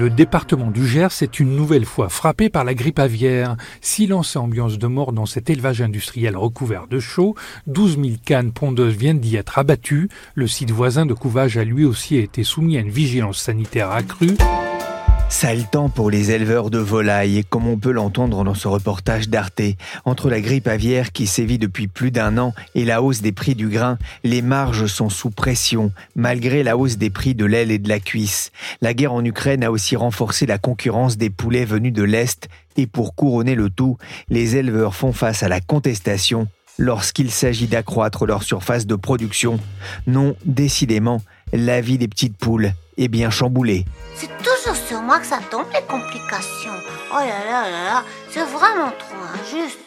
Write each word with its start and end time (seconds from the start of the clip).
Le 0.00 0.08
département 0.08 0.70
du 0.70 0.86
Gers 0.86 1.20
est 1.20 1.40
une 1.40 1.54
nouvelle 1.54 1.84
fois 1.84 2.08
frappé 2.08 2.48
par 2.48 2.64
la 2.64 2.72
grippe 2.72 2.98
aviaire. 2.98 3.58
Silence 3.82 4.34
et 4.34 4.38
ambiance 4.38 4.78
de 4.78 4.86
mort 4.86 5.12
dans 5.12 5.26
cet 5.26 5.50
élevage 5.50 5.82
industriel 5.82 6.38
recouvert 6.38 6.86
de 6.86 6.98
chaux. 6.98 7.34
12 7.66 7.96
000 7.96 8.08
cannes 8.24 8.50
pondeuses 8.50 8.96
viennent 8.96 9.20
d'y 9.20 9.36
être 9.36 9.58
abattues. 9.58 10.08
Le 10.34 10.46
site 10.46 10.70
voisin 10.70 11.04
de 11.04 11.12
couvage 11.12 11.58
a 11.58 11.64
lui 11.64 11.84
aussi 11.84 12.16
été 12.16 12.44
soumis 12.44 12.78
à 12.78 12.80
une 12.80 12.88
vigilance 12.88 13.42
sanitaire 13.42 13.90
accrue. 13.90 14.38
Sale 15.30 15.64
temps 15.70 15.88
pour 15.88 16.10
les 16.10 16.32
éleveurs 16.32 16.70
de 16.70 16.78
volailles, 16.78 17.44
comme 17.48 17.68
on 17.68 17.78
peut 17.78 17.92
l'entendre 17.92 18.42
dans 18.42 18.54
ce 18.54 18.66
reportage 18.66 19.28
d'Arte. 19.28 19.62
Entre 20.04 20.28
la 20.28 20.40
grippe 20.40 20.66
aviaire 20.66 21.12
qui 21.12 21.28
sévit 21.28 21.56
depuis 21.56 21.86
plus 21.86 22.10
d'un 22.10 22.36
an 22.36 22.52
et 22.74 22.84
la 22.84 23.00
hausse 23.00 23.22
des 23.22 23.30
prix 23.30 23.54
du 23.54 23.68
grain, 23.68 23.96
les 24.24 24.42
marges 24.42 24.86
sont 24.86 25.08
sous 25.08 25.30
pression, 25.30 25.92
malgré 26.16 26.64
la 26.64 26.76
hausse 26.76 26.98
des 26.98 27.10
prix 27.10 27.36
de 27.36 27.44
l'aile 27.44 27.70
et 27.70 27.78
de 27.78 27.88
la 27.88 28.00
cuisse. 28.00 28.50
La 28.82 28.92
guerre 28.92 29.14
en 29.14 29.24
Ukraine 29.24 29.62
a 29.62 29.70
aussi 29.70 29.94
renforcé 29.94 30.46
la 30.46 30.58
concurrence 30.58 31.16
des 31.16 31.30
poulets 31.30 31.64
venus 31.64 31.92
de 31.92 32.02
l'Est, 32.02 32.48
et 32.76 32.88
pour 32.88 33.14
couronner 33.14 33.54
le 33.54 33.70
tout, 33.70 33.98
les 34.28 34.56
éleveurs 34.56 34.96
font 34.96 35.12
face 35.12 35.44
à 35.44 35.48
la 35.48 35.60
contestation 35.60 36.48
lorsqu'il 36.76 37.30
s'agit 37.30 37.68
d'accroître 37.68 38.26
leur 38.26 38.42
surface 38.42 38.84
de 38.84 38.96
production. 38.96 39.60
Non, 40.06 40.34
décidément, 40.44 41.22
la 41.52 41.80
vie 41.80 41.98
des 41.98 42.08
petites 42.08 42.36
poules 42.36 42.72
est 42.96 43.08
bien 43.08 43.30
chamboulée. 43.30 43.84
C'est 44.14 44.30
toujours 44.38 44.76
sur 44.76 45.00
moi 45.02 45.18
que 45.18 45.26
ça 45.26 45.38
tombe 45.50 45.66
les 45.72 45.82
complications. 45.86 46.78
Oh 47.12 47.16
là 47.18 47.44
là 47.44 47.70
là 47.70 47.84
là, 47.84 48.04
c'est 48.30 48.44
vraiment 48.44 48.92
trop 48.98 49.16
injuste. 49.34 49.78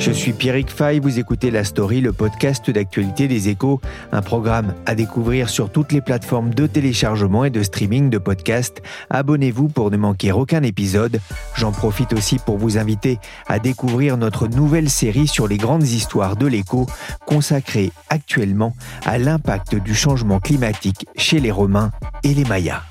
Je 0.00 0.12
suis 0.12 0.32
Pierrick 0.32 0.70
Fay, 0.70 0.98
vous 0.98 1.18
écoutez 1.18 1.50
La 1.50 1.62
Story, 1.62 2.00
le 2.00 2.14
podcast 2.14 2.70
d'actualité 2.70 3.28
des 3.28 3.50
échos, 3.50 3.82
un 4.12 4.22
programme 4.22 4.74
à 4.86 4.94
découvrir 4.94 5.50
sur 5.50 5.70
toutes 5.70 5.92
les 5.92 6.00
plateformes 6.00 6.54
de 6.54 6.66
téléchargement 6.66 7.44
et 7.44 7.50
de 7.50 7.62
streaming 7.62 8.08
de 8.08 8.16
podcasts. 8.16 8.80
Abonnez-vous 9.10 9.68
pour 9.68 9.90
ne 9.90 9.98
manquer 9.98 10.32
aucun 10.32 10.62
épisode. 10.62 11.20
J'en 11.54 11.70
profite 11.70 12.14
aussi 12.14 12.38
pour 12.38 12.56
vous 12.56 12.78
inviter 12.78 13.18
à 13.46 13.58
découvrir 13.58 14.16
notre 14.16 14.48
nouvelle 14.48 14.88
série 14.88 15.28
sur 15.28 15.46
les 15.46 15.58
grandes 15.58 15.86
histoires 15.86 16.34
de 16.34 16.46
l'écho, 16.46 16.86
consacrée 17.26 17.92
actuellement 18.08 18.74
à 19.04 19.18
l'impact 19.18 19.74
du 19.74 19.94
changement 19.94 20.40
climatique 20.40 21.06
chez 21.14 21.40
les 21.40 21.50
Romains 21.50 21.90
et 22.24 22.32
les 22.32 22.44
Mayas. 22.44 22.84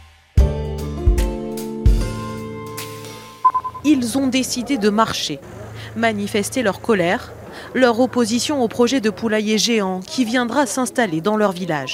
Ils 3.83 4.15
ont 4.15 4.27
décidé 4.27 4.77
de 4.77 4.91
marcher 4.91 5.39
manifester 5.99 6.63
leur 6.63 6.81
colère, 6.81 7.31
leur 7.75 7.99
opposition 7.99 8.63
au 8.63 8.67
projet 8.67 9.01
de 9.01 9.09
poulailler 9.09 9.57
géant 9.57 9.99
qui 9.99 10.25
viendra 10.25 10.65
s'installer 10.65 11.21
dans 11.21 11.37
leur 11.37 11.51
village. 11.51 11.93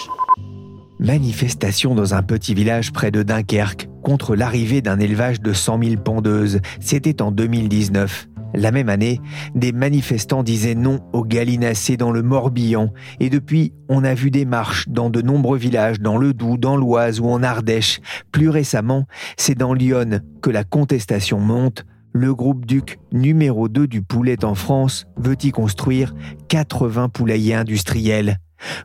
Manifestation 0.99 1.93
dans 1.93 2.13
un 2.13 2.23
petit 2.23 2.53
village 2.53 2.93
près 2.93 3.11
de 3.11 3.21
Dunkerque 3.21 3.89
contre 4.01 4.35
l'arrivée 4.35 4.81
d'un 4.81 4.99
élevage 4.99 5.41
de 5.41 5.51
100 5.51 5.83
000 5.83 6.01
pondeuses. 6.01 6.61
C'était 6.79 7.21
en 7.21 7.31
2019. 7.31 8.27
La 8.53 8.71
même 8.71 8.87
année, 8.87 9.19
des 9.53 9.73
manifestants 9.73 10.41
disaient 10.41 10.75
non 10.75 11.01
aux 11.11 11.25
gallinacés 11.25 11.97
dans 11.97 12.11
le 12.11 12.23
Morbihan 12.23 12.93
et 13.19 13.29
depuis, 13.29 13.73
on 13.89 14.05
a 14.05 14.13
vu 14.13 14.31
des 14.31 14.45
marches 14.45 14.87
dans 14.87 15.09
de 15.09 15.21
nombreux 15.21 15.57
villages 15.57 15.99
dans 15.99 16.17
le 16.17 16.33
Doubs, 16.33 16.57
dans 16.57 16.77
l'Oise 16.77 17.19
ou 17.19 17.27
en 17.27 17.43
Ardèche. 17.43 17.99
Plus 18.31 18.47
récemment, 18.47 19.07
c'est 19.35 19.57
dans 19.57 19.73
Lyon 19.73 20.21
que 20.41 20.49
la 20.49 20.63
contestation 20.63 21.39
monte 21.39 21.85
le 22.15 22.33
groupe 22.33 22.65
Duc, 22.65 22.97
numéro 23.11 23.67
2 23.67 23.87
du 23.87 24.01
poulet 24.01 24.45
en 24.45 24.55
France, 24.55 25.05
veut 25.17 25.35
y 25.43 25.51
construire 25.51 26.15
80 26.47 27.09
poulaillers 27.09 27.55
industriels. 27.55 28.39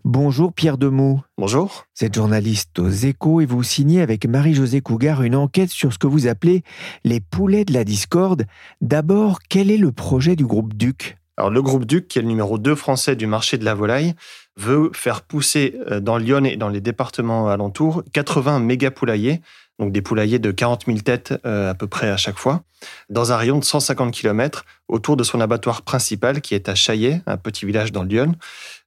Bonjour 0.04 0.52
Pierre 0.52 0.78
Demou. 0.78 1.20
Bonjour. 1.38 1.84
Vous 1.96 2.06
êtes 2.06 2.16
journaliste 2.16 2.76
aux 2.80 2.88
échos 2.88 3.41
et 3.41 3.46
vous 3.46 3.62
signez 3.62 4.00
avec 4.00 4.26
Marie-Josée 4.26 4.80
Cougar 4.80 5.22
une 5.22 5.36
enquête 5.36 5.70
sur 5.70 5.92
ce 5.92 5.98
que 5.98 6.08
vous 6.08 6.26
appelez 6.26 6.64
les 7.04 7.20
poulets 7.20 7.64
de 7.64 7.72
la 7.72 7.84
discorde. 7.84 8.46
D'abord, 8.80 9.38
quel 9.48 9.70
est 9.70 9.78
le 9.78 9.92
projet 9.92 10.34
du 10.34 10.44
groupe 10.44 10.74
Duc? 10.74 11.16
Alors 11.36 11.50
le 11.50 11.62
groupe 11.62 11.84
Duc, 11.84 12.08
qui 12.08 12.18
est 12.18 12.22
le 12.22 12.28
numéro 12.28 12.58
2 12.58 12.74
français 12.74 13.14
du 13.14 13.28
marché 13.28 13.58
de 13.58 13.64
la 13.64 13.74
volaille, 13.74 14.14
veut 14.56 14.91
faire 14.92 15.22
pousser 15.22 15.76
euh, 15.88 16.00
dans 16.00 16.18
Lyon 16.18 16.44
et 16.44 16.56
dans 16.56 16.68
les 16.68 16.80
départements 16.80 17.48
alentours 17.48 18.02
80 18.12 18.58
méga 18.58 18.91
poulaillers 18.91 19.41
donc 19.80 19.92
des 19.92 20.02
poulaillers 20.02 20.38
de 20.38 20.52
40 20.52 20.84
000 20.86 20.98
têtes 20.98 21.34
euh, 21.46 21.70
à 21.70 21.74
peu 21.74 21.86
près 21.86 22.10
à 22.10 22.16
chaque 22.16 22.38
fois, 22.38 22.62
dans 23.08 23.32
un 23.32 23.36
rayon 23.36 23.58
de 23.58 23.64
150 23.64 24.12
km 24.12 24.64
autour 24.88 25.16
de 25.16 25.24
son 25.24 25.41
abattoir 25.41 25.82
principal 25.82 26.42
qui 26.42 26.54
est 26.54 26.68
à 26.68 26.74
Chaillet, 26.74 27.22
un 27.26 27.38
petit 27.38 27.64
village 27.64 27.91
dans 27.91 28.02
le 28.02 28.08
Lyon. 28.08 28.34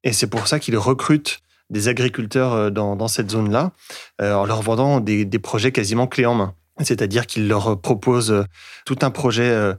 Et 0.03 0.13
c'est 0.13 0.27
pour 0.27 0.47
ça 0.47 0.59
qu'il 0.59 0.77
recrute 0.77 1.39
des 1.71 1.87
agriculteurs 1.87 2.53
euh, 2.53 2.69
dans, 2.69 3.07
cette 3.07 3.31
zone-là, 3.31 3.71
euh, 4.21 4.33
en 4.33 4.45
leur 4.45 4.61
vendant 4.61 4.99
des, 4.99 5.25
des, 5.25 5.39
projets 5.39 5.71
quasiment 5.71 6.05
clés 6.05 6.27
en 6.27 6.35
main. 6.35 6.53
C'est-à-dire 6.79 7.25
qu'il 7.25 7.47
leur 7.47 7.79
propose 7.81 8.45
tout 8.85 8.97
un 9.01 9.11
projet 9.11 9.75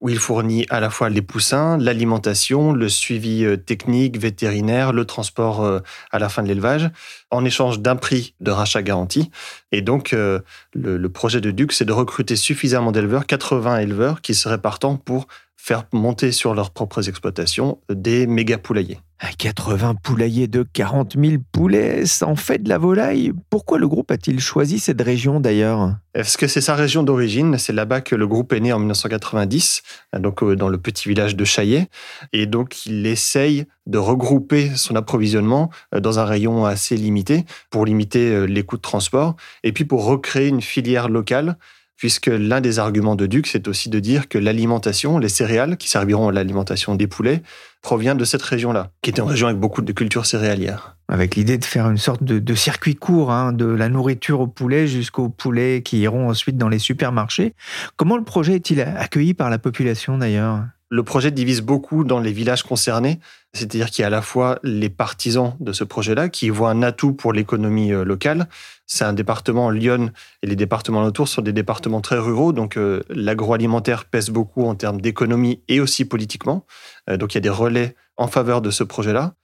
où 0.00 0.08
il 0.08 0.18
fournit 0.18 0.64
à 0.70 0.80
la 0.80 0.90
fois 0.90 1.08
les 1.08 1.22
poussins, 1.22 1.76
l'alimentation, 1.76 2.72
le 2.72 2.88
suivi 2.88 3.44
euh, 3.44 3.56
technique, 3.56 4.18
vétérinaire, 4.18 4.92
le 4.92 5.04
transport 5.04 5.64
euh, 5.64 5.80
à 6.12 6.18
la 6.18 6.28
fin 6.28 6.42
de 6.42 6.48
l'élevage, 6.48 6.90
en 7.30 7.44
échange 7.44 7.80
d'un 7.80 7.96
prix 7.96 8.34
de 8.40 8.50
rachat 8.50 8.82
garanti. 8.82 9.30
Et 9.72 9.82
donc, 9.82 10.12
euh, 10.12 10.40
le, 10.72 11.08
projet 11.08 11.40
de 11.40 11.50
Duc, 11.50 11.72
c'est 11.72 11.84
de 11.84 11.92
recruter 11.92 12.36
suffisamment 12.36 12.92
d'éleveurs, 12.92 13.26
80 13.26 13.78
éleveurs, 13.78 14.20
qui 14.20 14.34
seraient 14.34 14.60
partants 14.60 14.96
pour 14.96 15.26
faire 15.68 15.84
monter 15.92 16.32
sur 16.32 16.54
leurs 16.54 16.70
propres 16.70 17.10
exploitations 17.10 17.78
des 17.90 18.26
méga 18.26 18.56
poulaillers. 18.56 19.00
80 19.36 19.96
poulaillers 19.96 20.46
de 20.46 20.62
40 20.62 21.16
000 21.20 21.42
poulets, 21.52 22.06
ça 22.06 22.26
en 22.26 22.36
fait 22.36 22.62
de 22.62 22.68
la 22.70 22.78
volaille. 22.78 23.32
Pourquoi 23.50 23.78
le 23.78 23.86
groupe 23.86 24.10
a-t-il 24.10 24.40
choisi 24.40 24.78
cette 24.78 25.02
région 25.02 25.40
d'ailleurs? 25.40 25.96
Est-ce 26.14 26.38
que 26.38 26.46
c'est 26.46 26.62
sa 26.62 26.74
région 26.74 27.02
d'origine 27.02 27.58
C'est 27.58 27.74
là-bas 27.74 28.00
que 28.00 28.14
le 28.14 28.26
groupe 28.26 28.52
est 28.54 28.60
né 28.60 28.72
en 28.72 28.78
1990, 28.78 29.82
donc 30.18 30.42
euh, 30.42 30.56
dans 30.56 30.68
le 30.68 30.78
petit 30.78 31.06
village 31.08 31.36
de 31.36 31.44
Chaillet. 31.44 31.88
Et 32.32 32.46
donc 32.46 32.86
il 32.86 33.06
essaye 33.06 33.66
de 33.86 33.98
regrouper 33.98 34.70
son 34.74 34.96
approvisionnement 34.96 35.70
euh, 35.94 36.00
dans 36.00 36.18
un 36.18 36.24
rayon 36.24 36.64
assez 36.64 36.96
limité 36.96 37.44
pour 37.70 37.84
limiter 37.84 38.30
euh, 38.30 38.44
les 38.44 38.62
coûts 38.62 38.76
de 38.76 38.82
transport 38.82 39.36
et 39.64 39.72
puis 39.72 39.84
pour 39.84 40.06
recréer 40.06 40.48
une 40.48 40.62
filière 40.62 41.08
locale 41.08 41.58
puisque 41.98 42.28
l'un 42.28 42.62
des 42.62 42.78
arguments 42.78 43.16
de 43.16 43.26
Duc, 43.26 43.48
c'est 43.48 43.68
aussi 43.68 43.90
de 43.90 43.98
dire 43.98 44.28
que 44.28 44.38
l'alimentation, 44.38 45.18
les 45.18 45.28
céréales 45.28 45.76
qui 45.76 45.90
serviront 45.90 46.28
à 46.28 46.32
l'alimentation 46.32 46.94
des 46.94 47.08
poulets, 47.08 47.42
provient 47.82 48.14
de 48.14 48.24
cette 48.24 48.42
région-là, 48.42 48.92
qui 49.02 49.10
est 49.10 49.18
une 49.18 49.24
région 49.24 49.48
avec 49.48 49.58
beaucoup 49.58 49.82
de 49.82 49.92
cultures 49.92 50.24
céréalières. 50.24 50.96
Avec 51.08 51.34
l'idée 51.34 51.58
de 51.58 51.64
faire 51.64 51.90
une 51.90 51.98
sorte 51.98 52.22
de, 52.22 52.54
circuit 52.54 52.94
court, 52.94 53.32
hein, 53.32 53.52
de 53.52 53.66
la 53.66 53.88
nourriture 53.88 54.40
aux 54.40 54.46
poulets 54.46 54.86
jusqu'aux 54.86 55.28
poulets 55.28 55.82
qui 55.82 55.98
iront 55.98 56.28
ensuite 56.28 56.56
dans 56.56 56.68
les 56.68 56.78
supermarchés. 56.78 57.54
Comment 57.96 58.16
le 58.16 58.24
projet 58.24 58.54
est-il 58.54 58.80
accueilli 58.80 59.34
par 59.34 59.50
la 59.50 59.58
population 59.58 60.18
d'ailleurs? 60.18 60.64
Le 60.90 61.02
projet 61.02 61.30
divise 61.30 61.60
beaucoup 61.60 62.04
dans 62.04 62.18
les 62.18 62.32
villages 62.32 62.62
concernés, 62.62 63.20
c'est-à-dire 63.52 63.90
qu'il 63.90 64.02
y 64.02 64.04
a 64.04 64.06
à 64.06 64.10
la 64.10 64.22
fois 64.22 64.58
les 64.62 64.88
partisans 64.88 65.54
de 65.60 65.72
ce 65.72 65.84
projet-là 65.84 66.30
qui 66.30 66.48
voient 66.48 66.70
un 66.70 66.82
atout 66.82 67.12
pour 67.12 67.34
l'économie 67.34 67.92
euh, 67.92 68.04
locale. 68.04 68.48
C'est 68.88 69.04
un 69.04 69.12
département, 69.12 69.70
Lyon 69.70 70.10
et 70.42 70.48
les 70.48 70.56
départements 70.56 71.02
autour 71.04 71.28
sont 71.28 71.42
des 71.42 71.52
départements 71.52 72.00
très 72.00 72.18
ruraux, 72.18 72.52
donc 72.52 72.76
euh, 72.76 73.02
l'agroalimentaire 73.08 74.06
pèse 74.06 74.30
beaucoup 74.30 74.64
en 74.64 74.74
termes 74.74 75.00
d'économie 75.00 75.62
et 75.68 75.78
aussi 75.78 76.04
politiquement. 76.04 76.66
Euh, 77.08 77.16
donc 77.16 77.34
il 77.34 77.36
y 77.36 77.38
a 77.38 77.42
des 77.42 77.48
relais 77.48 77.94
en 78.16 78.26
faveur 78.26 78.60
de 78.60 78.72
ce 78.72 78.82
projet-là. 78.82 79.34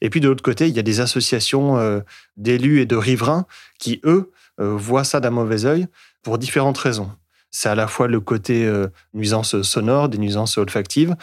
Et 0.00 0.08
puis 0.08 0.20
de 0.20 0.28
l'autre 0.28 0.42
côté, 0.42 0.68
il 0.68 0.74
y 0.74 0.78
a 0.78 0.82
des 0.82 1.00
associations 1.00 2.02
d'élus 2.36 2.80
et 2.80 2.86
de 2.86 2.96
riverains 2.96 3.46
qui, 3.78 4.00
eux, 4.04 4.32
voient 4.58 5.04
ça 5.04 5.20
d'un 5.20 5.30
mauvais 5.30 5.64
œil 5.66 5.86
pour 6.22 6.38
différentes 6.38 6.78
raisons. 6.78 7.10
C'est 7.52 7.68
à 7.68 7.74
la 7.74 7.86
fois 7.86 8.08
le 8.08 8.18
côté 8.18 8.66
euh, 8.66 8.88
nuisance 9.12 9.60
sonore, 9.60 10.08
des 10.08 10.18
nuisances 10.18 10.56
olfactives, 10.56 11.14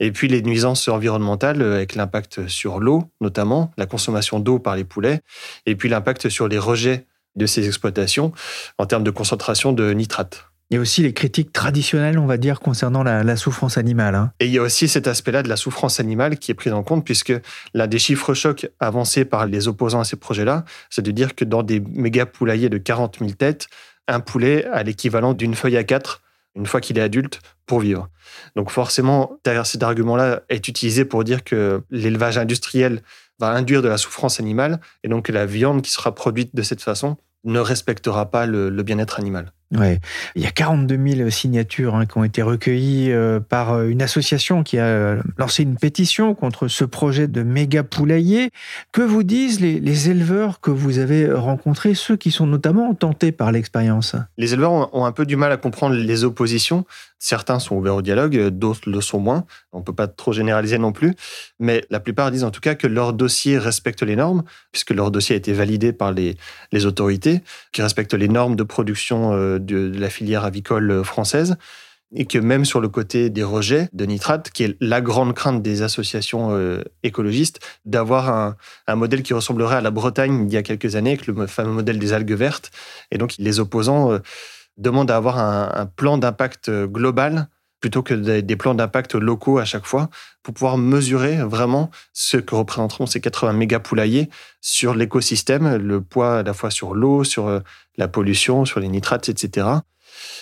et 0.00 0.10
puis 0.10 0.26
les 0.26 0.42
nuisances 0.42 0.88
environnementales 0.88 1.62
euh, 1.62 1.76
avec 1.76 1.94
l'impact 1.94 2.48
sur 2.48 2.80
l'eau, 2.80 3.04
notamment 3.20 3.70
la 3.78 3.86
consommation 3.86 4.40
d'eau 4.40 4.58
par 4.58 4.74
les 4.74 4.84
poulets, 4.84 5.20
et 5.64 5.76
puis 5.76 5.88
l'impact 5.88 6.28
sur 6.28 6.48
les 6.48 6.58
rejets 6.58 7.06
de 7.36 7.46
ces 7.46 7.66
exploitations 7.66 8.32
en 8.78 8.86
termes 8.86 9.04
de 9.04 9.10
concentration 9.10 9.72
de 9.72 9.92
nitrates. 9.92 10.46
Il 10.70 10.74
y 10.74 10.78
a 10.78 10.80
aussi 10.80 11.02
les 11.02 11.12
critiques 11.12 11.52
traditionnelles, 11.52 12.18
on 12.18 12.26
va 12.26 12.38
dire, 12.38 12.58
concernant 12.58 13.04
la, 13.04 13.36
souffrance 13.36 13.78
animale. 13.78 14.16
Hein. 14.16 14.32
Et 14.40 14.46
il 14.46 14.52
y 14.52 14.58
a 14.58 14.62
aussi 14.62 14.88
cet 14.88 15.06
aspect-là 15.06 15.44
de 15.44 15.48
la 15.48 15.54
souffrance 15.54 16.00
animale 16.00 16.38
qui 16.38 16.50
est 16.50 16.54
pris 16.54 16.72
en 16.72 16.82
compte, 16.82 17.04
puisque 17.04 17.32
l'un 17.72 17.86
des 17.86 18.00
chiffres 18.00 18.34
chocs 18.34 18.68
avancés 18.80 19.24
par 19.24 19.46
les 19.46 19.68
opposants 19.68 20.00
à 20.00 20.04
ces 20.04 20.16
projets-là, 20.16 20.64
c'est 20.90 21.02
de 21.02 21.12
dire 21.12 21.36
que 21.36 21.44
dans 21.44 21.62
des 21.62 21.78
méga 21.78 22.26
poulaillers 22.26 22.68
de 22.68 22.78
40 22.78 23.18
000 23.20 23.30
têtes, 23.32 23.68
un 24.08 24.18
poulet 24.18 24.64
a 24.66 24.82
l'équivalent 24.82 25.34
d'une 25.34 25.54
feuille 25.54 25.76
à 25.76 25.84
quatre, 25.84 26.22
une 26.56 26.66
fois 26.66 26.80
qu'il 26.80 26.98
est 26.98 27.02
adulte, 27.02 27.40
pour 27.66 27.80
vivre. 27.80 28.08
Donc 28.54 28.70
forcément, 28.70 29.38
derrière 29.44 29.66
cet 29.66 29.82
argument-là 29.82 30.42
est 30.48 30.68
utilisé 30.68 31.04
pour 31.04 31.24
dire 31.24 31.44
que 31.44 31.82
l'élevage 31.90 32.38
industriel 32.38 33.02
va 33.38 33.50
induire 33.50 33.82
de 33.82 33.88
la 33.88 33.98
souffrance 33.98 34.40
animale, 34.40 34.80
et 35.04 35.08
donc 35.08 35.26
que 35.26 35.32
la 35.32 35.46
viande 35.46 35.82
qui 35.82 35.90
sera 35.90 36.14
produite 36.14 36.54
de 36.54 36.62
cette 36.62 36.80
façon 36.82 37.16
ne 37.44 37.60
respectera 37.60 38.30
pas 38.30 38.46
le, 38.46 38.70
bien-être 38.82 39.18
animal. 39.18 39.52
Ouais. 39.74 39.98
Il 40.36 40.42
y 40.42 40.46
a 40.46 40.52
42 40.52 40.96
000 40.96 41.30
signatures 41.30 41.96
hein, 41.96 42.06
qui 42.06 42.16
ont 42.18 42.22
été 42.22 42.40
recueillies 42.40 43.10
euh, 43.10 43.40
par 43.40 43.72
euh, 43.72 43.88
une 43.88 44.00
association 44.00 44.62
qui 44.62 44.78
a 44.78 44.84
euh, 44.84 45.20
lancé 45.38 45.64
une 45.64 45.76
pétition 45.76 46.36
contre 46.36 46.68
ce 46.68 46.84
projet 46.84 47.26
de 47.26 47.42
méga 47.42 47.82
poulailler. 47.82 48.50
Que 48.92 49.02
vous 49.02 49.24
disent 49.24 49.60
les, 49.60 50.08
éleveurs 50.08 50.60
que 50.60 50.70
vous 50.70 50.98
avez 50.98 51.32
rencontrés, 51.32 51.94
ceux 51.94 52.16
qui 52.16 52.30
sont 52.30 52.46
notamment 52.46 52.94
tentés 52.94 53.32
par 53.32 53.50
l'expérience? 53.50 54.14
Les 54.38 54.52
éleveurs 54.52 54.94
ont, 54.94 55.04
un 55.04 55.12
peu 55.12 55.26
du 55.26 55.34
mal 55.34 55.50
à 55.50 55.56
comprendre 55.56 55.96
les 55.96 56.22
oppositions. 56.22 56.84
Certains 57.18 57.58
sont 57.58 57.76
ouverts 57.76 57.96
au 57.96 58.02
dialogue, 58.02 58.36
d'autres 58.48 58.90
le 58.90 59.00
sont 59.00 59.20
moins. 59.20 59.44
On 59.72 59.78
ne 59.78 59.84
peut 59.84 59.94
pas 59.94 60.06
trop 60.06 60.32
généraliser 60.32 60.78
non 60.78 60.92
plus. 60.92 61.14
Mais 61.58 61.84
la 61.90 62.00
plupart 62.00 62.30
disent 62.30 62.44
en 62.44 62.50
tout 62.50 62.60
cas 62.60 62.74
que 62.74 62.86
leur 62.86 63.12
dossier 63.12 63.58
respecte 63.58 64.02
les 64.02 64.16
normes, 64.16 64.44
puisque 64.72 64.90
leur 64.90 65.10
dossier 65.10 65.34
a 65.34 65.38
été 65.38 65.52
validé 65.52 65.92
par 65.92 66.12
les, 66.12 66.36
autorités, 66.84 67.42
qui 67.72 67.82
respectent 67.82 68.14
les 68.14 68.28
normes 68.28 68.56
de 68.56 68.62
production 68.62 69.58
de, 69.58 69.92
la 69.98 70.10
filière 70.10 70.44
avicole 70.44 71.04
française 71.04 71.56
et 72.14 72.24
que 72.24 72.38
même 72.38 72.64
sur 72.64 72.80
le 72.80 72.88
côté 72.88 73.30
des 73.30 73.42
rejets 73.42 73.88
de 73.92 74.04
nitrates, 74.06 74.50
qui 74.50 74.64
est 74.64 74.76
la 74.80 75.00
grande 75.00 75.34
crainte 75.34 75.62
des 75.62 75.82
associations 75.82 76.52
euh, 76.52 76.82
écologistes, 77.02 77.60
d'avoir 77.84 78.56
un, 78.86 78.96
modèle 78.96 79.22
qui 79.22 79.34
ressemblerait 79.34 79.76
à 79.76 79.80
la 79.80 79.90
Bretagne 79.90 80.46
il 80.48 80.52
y 80.52 80.56
a 80.56 80.62
quelques 80.62 80.96
années, 80.96 81.12
avec 81.12 81.26
le 81.26 81.46
fameux 81.46 81.72
modèle 81.72 81.98
des 81.98 82.12
algues 82.12 82.32
vertes. 82.32 82.70
Et 83.10 83.18
donc, 83.18 83.34
les 83.38 83.58
opposants 83.58 84.12
euh, 84.12 84.18
demandent 84.76 85.10
à 85.10 85.16
avoir 85.16 85.38
un, 85.38 85.86
plan 85.86 86.18
d'impact 86.18 86.70
global 86.70 87.48
plutôt 87.80 88.02
que 88.02 88.14
des, 88.14 88.56
plans 88.56 88.74
d'impact 88.74 89.14
locaux 89.14 89.58
à 89.58 89.64
chaque 89.64 89.86
fois, 89.86 90.08
pour 90.42 90.54
pouvoir 90.54 90.78
mesurer 90.78 91.36
vraiment 91.36 91.90
ce 92.12 92.36
que 92.36 92.54
représenteront 92.54 93.06
ces 93.06 93.20
80 93.20 93.52
méga 93.52 93.80
poulaillers 93.80 94.28
sur 94.60 94.94
l'écosystème, 94.94 95.76
le 95.76 96.00
poids 96.00 96.38
à 96.38 96.42
la 96.42 96.54
fois 96.54 96.70
sur 96.70 96.94
l'eau, 96.94 97.22
sur 97.22 97.46
euh, 97.46 97.60
la 97.96 98.08
pollution, 98.08 98.64
sur 98.64 98.80
les 98.80 98.88
nitrates, 98.88 99.28
etc. 99.28 99.68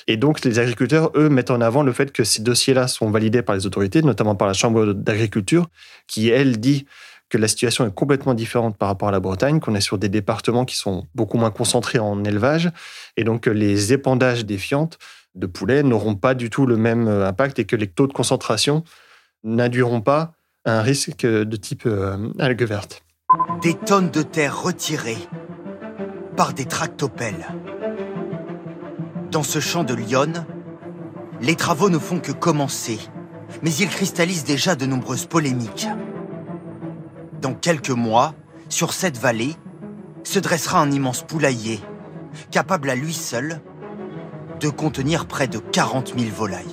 Et 0.06 0.16
donc, 0.16 0.44
les 0.44 0.58
agriculteurs, 0.58 1.10
eux, 1.16 1.28
mettent 1.28 1.50
en 1.50 1.60
avant 1.60 1.82
le 1.82 1.92
fait 1.92 2.12
que 2.12 2.24
ces 2.24 2.42
dossiers-là 2.42 2.88
sont 2.88 3.10
validés 3.10 3.42
par 3.42 3.56
les 3.56 3.66
autorités, 3.66 4.02
notamment 4.02 4.36
par 4.36 4.46
la 4.46 4.54
Chambre 4.54 4.92
d'agriculture, 4.92 5.68
qui, 6.06 6.28
elle, 6.28 6.60
dit 6.60 6.86
que 7.30 7.38
la 7.38 7.48
situation 7.48 7.86
est 7.86 7.94
complètement 7.94 8.34
différente 8.34 8.76
par 8.76 8.88
rapport 8.88 9.08
à 9.08 9.12
la 9.12 9.20
Bretagne, 9.20 9.60
qu'on 9.60 9.74
est 9.74 9.80
sur 9.80 9.98
des 9.98 10.08
départements 10.08 10.64
qui 10.64 10.76
sont 10.76 11.06
beaucoup 11.14 11.38
moins 11.38 11.50
concentrés 11.50 11.98
en 11.98 12.22
élevage, 12.24 12.70
et 13.16 13.24
donc 13.24 13.42
que 13.42 13.50
les 13.50 13.92
épandages 13.92 14.44
des 14.44 14.58
de 15.34 15.46
poulets 15.46 15.82
n'auront 15.82 16.14
pas 16.14 16.34
du 16.34 16.48
tout 16.50 16.66
le 16.66 16.76
même 16.76 17.08
euh, 17.08 17.26
impact 17.26 17.58
et 17.58 17.64
que 17.64 17.76
les 17.76 17.88
taux 17.88 18.06
de 18.06 18.12
concentration 18.12 18.84
n'induiront 19.42 20.00
pas 20.00 20.32
un 20.64 20.80
risque 20.80 21.26
de 21.26 21.56
type 21.56 21.84
euh, 21.86 22.32
algue 22.38 22.62
verte. 22.62 23.02
Des 23.62 23.74
tonnes 23.74 24.10
de 24.10 24.22
terre 24.22 24.62
retirées 24.62 25.18
par 26.36 26.54
des 26.54 26.64
tractopelles. 26.64 27.48
Dans 29.30 29.42
ce 29.42 29.58
champ 29.58 29.84
de 29.84 29.94
Lyon, 29.94 30.32
les 31.40 31.56
travaux 31.56 31.90
ne 31.90 31.98
font 31.98 32.20
que 32.20 32.32
commencer, 32.32 32.98
mais 33.62 33.72
ils 33.74 33.88
cristallisent 33.88 34.44
déjà 34.44 34.76
de 34.76 34.86
nombreuses 34.86 35.26
polémiques. 35.26 35.88
Dans 37.44 37.52
quelques 37.52 37.90
mois, 37.90 38.34
sur 38.70 38.94
cette 38.94 39.18
vallée, 39.18 39.54
se 40.22 40.38
dressera 40.38 40.80
un 40.80 40.90
immense 40.90 41.20
poulailler, 41.20 41.78
capable 42.50 42.88
à 42.88 42.94
lui 42.94 43.12
seul 43.12 43.60
de 44.60 44.70
contenir 44.70 45.26
près 45.26 45.46
de 45.46 45.58
40 45.58 46.14
000 46.18 46.34
volailles. 46.34 46.64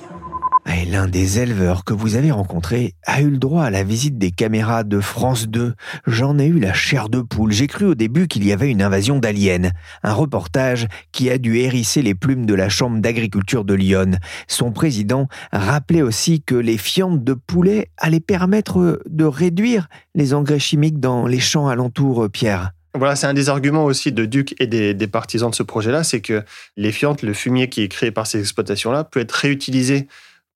L'un 0.92 1.08
des 1.08 1.38
éleveurs 1.38 1.84
que 1.84 1.94
vous 1.94 2.16
avez 2.16 2.30
rencontré 2.30 2.92
a 3.06 3.22
eu 3.22 3.30
le 3.30 3.38
droit 3.38 3.64
à 3.64 3.70
la 3.70 3.82
visite 3.82 4.18
des 4.18 4.30
caméras 4.30 4.84
de 4.84 5.00
France 5.00 5.48
2. 5.48 5.74
J'en 6.06 6.38
ai 6.38 6.44
eu 6.44 6.60
la 6.60 6.74
chair 6.74 7.08
de 7.08 7.22
poule. 7.22 7.50
J'ai 7.50 7.66
cru 7.66 7.86
au 7.86 7.94
début 7.94 8.28
qu'il 8.28 8.46
y 8.46 8.52
avait 8.52 8.70
une 8.70 8.82
invasion 8.82 9.18
d'aliens. 9.18 9.70
Un 10.02 10.12
reportage 10.12 10.88
qui 11.10 11.30
a 11.30 11.38
dû 11.38 11.56
hérisser 11.56 12.02
les 12.02 12.14
plumes 12.14 12.44
de 12.44 12.52
la 12.52 12.68
Chambre 12.68 13.00
d'agriculture 13.00 13.64
de 13.64 13.72
Lyon. 13.72 14.18
Son 14.48 14.70
président 14.70 15.28
rappelait 15.50 16.02
aussi 16.02 16.42
que 16.42 16.54
les 16.54 16.76
fientes 16.76 17.24
de 17.24 17.32
poulet 17.32 17.88
allaient 17.96 18.20
permettre 18.20 19.02
de 19.08 19.24
réduire 19.24 19.88
les 20.14 20.34
engrais 20.34 20.58
chimiques 20.58 21.00
dans 21.00 21.26
les 21.26 21.40
champs 21.40 21.68
alentours, 21.68 22.28
Pierre. 22.30 22.72
Voilà, 22.94 23.16
c'est 23.16 23.26
un 23.26 23.32
des 23.32 23.48
arguments 23.48 23.86
aussi 23.86 24.12
de 24.12 24.26
Duc 24.26 24.54
et 24.60 24.66
des, 24.66 25.06
partisans 25.06 25.48
de 25.48 25.54
ce 25.54 25.62
projet-là, 25.62 26.04
c'est 26.04 26.20
que 26.20 26.42
les 26.76 26.92
fientes, 26.92 27.22
le 27.22 27.32
fumier 27.32 27.70
qui 27.70 27.80
est 27.80 27.88
créé 27.88 28.10
par 28.10 28.26
ces 28.26 28.40
exploitations-là, 28.40 29.04
peut 29.04 29.20
être 29.20 29.32
réutilisé 29.32 30.08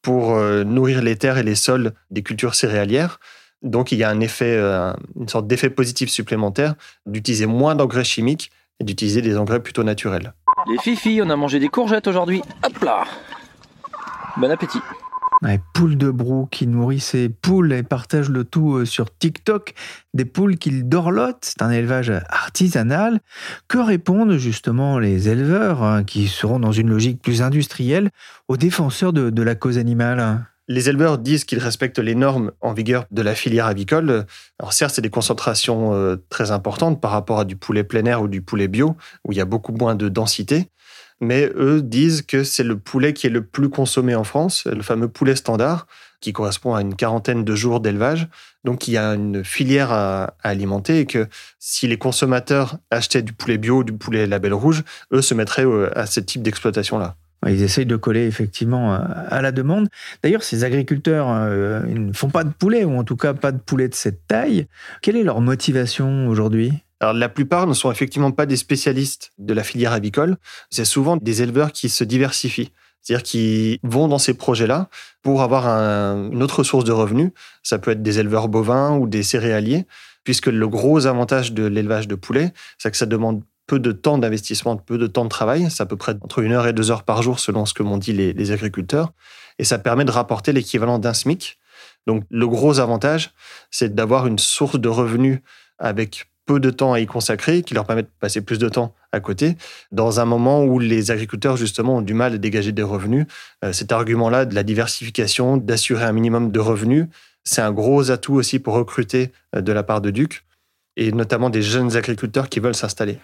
pour 0.07 0.37
euh, 0.37 0.63
nourrir 0.63 1.03
les 1.03 1.17
terres 1.17 1.37
et 1.37 1.43
les 1.43 1.57
sols 1.57 1.93
des 2.13 2.23
cultures 2.23 2.55
céréalières. 2.55 3.19
Donc 3.63 3.91
il 3.91 3.99
y 3.99 4.05
a 4.05 4.09
un 4.09 4.21
effet, 4.21 4.57
euh, 4.57 4.93
une 5.19 5.29
sorte 5.29 5.49
d'effet 5.49 5.69
positif 5.69 6.11
supplémentaire 6.11 6.77
d'utiliser 7.07 7.47
moins 7.47 7.75
d'engrais 7.75 8.05
chimiques 8.05 8.53
et 8.79 8.85
d'utiliser 8.85 9.21
des 9.21 9.37
engrais 9.37 9.59
plutôt 9.59 9.83
naturels. 9.83 10.33
Les 10.69 10.95
filles, 10.95 11.23
on 11.23 11.31
a 11.31 11.35
mangé 11.35 11.59
des 11.59 11.67
courgettes 11.67 12.07
aujourd'hui. 12.07 12.41
Hop 12.65 12.85
là 12.85 13.03
Bon 14.37 14.49
appétit 14.49 14.79
Ouais, 15.43 15.61
poules 15.75 15.99
de 15.99 16.11
brou 16.11 16.49
qui 16.51 16.67
nourrit 16.67 17.01
ses 17.01 17.29
poules 17.29 17.73
et 17.75 17.83
partage 17.83 18.31
le 18.31 18.45
tout 18.45 18.77
euh, 18.77 18.85
sur 18.87 19.15
TikTok. 19.15 19.75
Des 20.15 20.25
poules 20.25 20.57
qu'il 20.57 20.89
dorlote, 20.89 21.39
c'est 21.43 21.61
un 21.61 21.71
élevage 21.71 22.11
artisanal. 22.31 23.21
Que 23.69 23.77
répondent 23.77 24.39
justement 24.39 24.99
les 24.99 25.29
éleveurs 25.29 25.83
hein, 25.83 26.05
qui 26.05 26.29
seront 26.29 26.59
dans 26.59 26.73
une 26.73 26.89
logique 26.89 27.21
plus 27.21 27.43
industrielle 27.43 28.11
aux 28.49 28.57
défenseurs 28.57 29.13
de, 29.13 29.43
la 29.43 29.55
cause 29.55 29.77
animale? 29.77 30.47
Les 30.69 30.89
éleveurs 30.89 31.19
disent 31.19 31.45
qu'ils 31.45 31.59
respectent 31.59 31.99
les 31.99 32.15
normes 32.15 32.53
en 32.63 32.73
vigueur 32.73 33.05
de 33.11 33.21
la 33.21 33.35
filière 33.35 33.67
avicole. 33.67 34.25
Alors 34.59 34.73
certes, 34.73 34.95
c'est 34.95 35.03
des 35.03 35.11
concentrations 35.11 35.93
euh, 35.93 36.17
très 36.31 36.51
importantes 36.51 37.01
par 37.01 37.11
rapport 37.11 37.41
à 37.41 37.45
du 37.45 37.57
poulet 37.57 37.85
plein 37.85 38.07
air 38.07 38.23
ou 38.23 38.29
du 38.29 38.41
poulet 38.41 38.69
bio, 38.69 38.97
où 39.25 39.33
il 39.33 39.39
y 39.39 39.43
a 39.43 39.45
beaucoup 39.45 39.73
moins 39.73 39.95
de 39.95 40.09
densité 40.09 40.71
mais 41.21 41.51
eux 41.57 41.83
disent 41.83 42.23
que 42.23 42.45
c'est 42.45 42.63
le 42.63 42.79
poulet 42.79 43.13
qui 43.13 43.27
est 43.27 43.31
le 43.31 43.43
plus 43.43 43.69
consommé 43.69 44.15
en 44.15 44.25
France, 44.25 44.67
le 44.67 44.83
fameux 44.83 45.09
poulet 45.09 45.37
standard, 45.37 45.87
qui 46.21 46.33
correspond 46.33 46.75
à 46.75 46.81
une 46.81 46.95
quarantaine 46.95 47.45
de 47.45 47.55
jours 47.55 47.81
d'élevage. 47.81 48.29
Donc 48.65 48.89
il 48.89 48.93
y 48.93 48.99
a 48.99 49.15
une 49.15 49.45
filière 49.45 49.93
à, 49.93 50.35
alimenter 50.43 51.01
et 51.01 51.07
que 51.07 51.29
si 51.59 51.87
les 51.87 51.99
consommateurs 51.99 52.79
achetaient 52.91 53.23
du 53.23 53.33
poulet 53.33 53.59
bio, 53.59 53.85
du 53.85 53.93
poulet 53.93 54.27
label 54.27 54.55
rouge, 54.55 54.83
eux 55.13 55.23
se 55.23 55.35
mettraient 55.35 55.67
à 55.95 56.07
ce 56.07 56.21
type 56.21 56.43
d'exploitation-là. 56.43 57.17
Ils 57.47 57.63
essayent 57.63 57.87
de 57.87 57.97
coller 57.97 58.27
effectivement 58.27 58.95
à 58.95 59.41
la 59.41 59.53
demande. 59.53 59.89
D'ailleurs, 60.23 60.43
ces 60.43 60.65
agriculteurs 60.65 61.29
euh, 61.31 61.83
ne 61.83 62.13
font 62.13 62.31
pas 62.31 62.45
de 62.45 62.51
poulet, 62.51 62.85
ou 62.85 62.99
en 62.99 63.05
tout 63.05 63.17
cas 63.17 63.35
pas 63.35 63.53
de 63.53 63.59
poulet 63.59 63.89
de 63.89 63.95
cette 63.95 64.27
taille. 64.27 64.67
Quelle 65.03 65.17
est 65.17 65.23
leur 65.23 65.41
motivation 65.41 66.29
aujourd'hui? 66.29 66.73
Alors, 67.01 67.13
la 67.13 67.29
plupart 67.29 67.67
ne 67.67 67.75
sont 67.75 67.93
effectivement 67.93 68.31
pas 68.31 68.47
des 68.47 68.57
spécialistes 68.57 69.33
de 69.39 69.53
la 69.53 69.63
filière 69.63 69.93
avicole. 69.93 70.39
C'est 70.71 70.85
souvent 70.85 71.17
des 71.17 71.43
éleveurs 71.43 71.73
qui 71.73 71.89
se 71.89 72.05
diversifient. 72.05 72.73
C'est-à-dire 73.03 73.23
qui 73.23 73.79
vont 73.83 74.09
dans 74.09 74.19
ces 74.19 74.35
projets-là 74.35 74.89
pour 75.23 75.43
avoir 75.43 75.67
une 75.67 76.43
autre 76.43 76.65
source 76.65 76.85
de 76.85 76.93
revenus. 76.93 77.31
Ça 77.63 77.79
peut 77.79 77.93
être 77.93 78.03
des 78.03 78.19
éleveurs 78.19 78.49
bovins 78.49 78.97
ou 78.97 79.07
des 79.07 79.23
céréaliers, 79.23 79.87
puisque 80.25 80.47
le 80.47 80.69
gros 80.69 81.07
avantage 81.07 81.53
de 81.53 81.65
l'élevage 81.65 82.09
de 82.09 82.15
poulets, 82.15 82.53
c'est 82.79 82.91
que 82.91 82.97
ça 82.97 83.07
demande 83.07 83.43
peu 83.67 83.79
de 83.79 83.93
temps 83.93 84.19
d'investissement, 84.19 84.77
peu 84.77 84.97
de 84.97 85.07
temps 85.07 85.25
de 85.25 85.29
travail. 85.29 85.71
C'est 85.71 85.83
à 85.83 85.87
peu 85.87 85.97
près 85.97 86.17
entre 86.23 86.41
une 86.41 86.53
heure 86.53 86.67
et 86.67 86.73
deux 86.73 86.91
heures 86.91 87.05
par 87.05 87.23
jour, 87.23 87.39
selon 87.39 87.67
ce 87.67 87.75
que 87.75 87.83
m'ont 87.83 87.99
dit 87.99 88.13
les, 88.13 88.33
les 88.33 88.53
agriculteurs. 88.53 89.13
Et 89.59 89.65
ça 89.65 89.79
permet 89.79 90.05
de 90.05 90.11
rapporter 90.11 90.53
l'équivalent 90.53 90.99
d'un 90.99 91.15
SMIC. 91.15 91.59
Donc, 92.07 92.25
le 92.31 92.49
gros 92.49 92.81
avantage, 92.81 93.33
c'est 93.71 93.95
d'avoir 93.95 94.27
une 94.27 94.39
source 94.39 94.81
de 94.81 94.89
revenus 94.89 95.41
avec 95.79 96.27
peu 96.47 96.61
de 96.61 96.71
temps 96.71 96.93
à 96.93 97.01
y 97.01 97.07
consacrer, 97.07 97.63
qui 97.63 97.75
leur 97.75 97.85
permet 97.85 98.03
de 98.03 98.09
passer 98.21 98.41
plus 98.41 98.59
de 98.59 98.69
temps 98.69 98.95
à 99.13 99.21
côté, 99.21 99.57
dans 99.93 100.21
un 100.21 100.25
moment 100.25 100.65
où 100.65 100.79
les 100.79 101.11
agriculteurs, 101.11 101.57
justement, 101.57 101.97
ont 101.97 102.03
du 102.03 102.15
mal 102.15 102.35
à 102.35 102.39
dégager 102.39 102.73
des 102.73 102.83
revenus. 102.83 103.27
Euh, 103.65 103.73
cet 103.73 103.93
argument-là 103.93 104.45
de 104.45 104.55
la 104.55 104.63
diversification, 104.63 105.57
d'assurer 105.57 106.05
un 106.05 106.13
minimum 106.13 106.51
de 106.53 106.61
revenus, 106.61 107.07
c'est 107.45 107.63
un 107.63 107.73
gros 107.73 108.11
atout 108.11 108.35
aussi 108.35 108.59
pour 108.59 108.75
recruter 108.75 109.33
euh, 109.55 109.61
de 109.61 109.73
la 109.73 109.83
part 109.83 110.01
de 110.01 110.11
Duc, 110.11 110.45
et 110.97 111.13
notamment 111.13 111.51
des 111.51 111.63
jeunes 111.63 111.97
agriculteurs 111.97 112.49
qui 112.49 112.61
veulent 112.61 112.75
s'installer. 112.75 113.19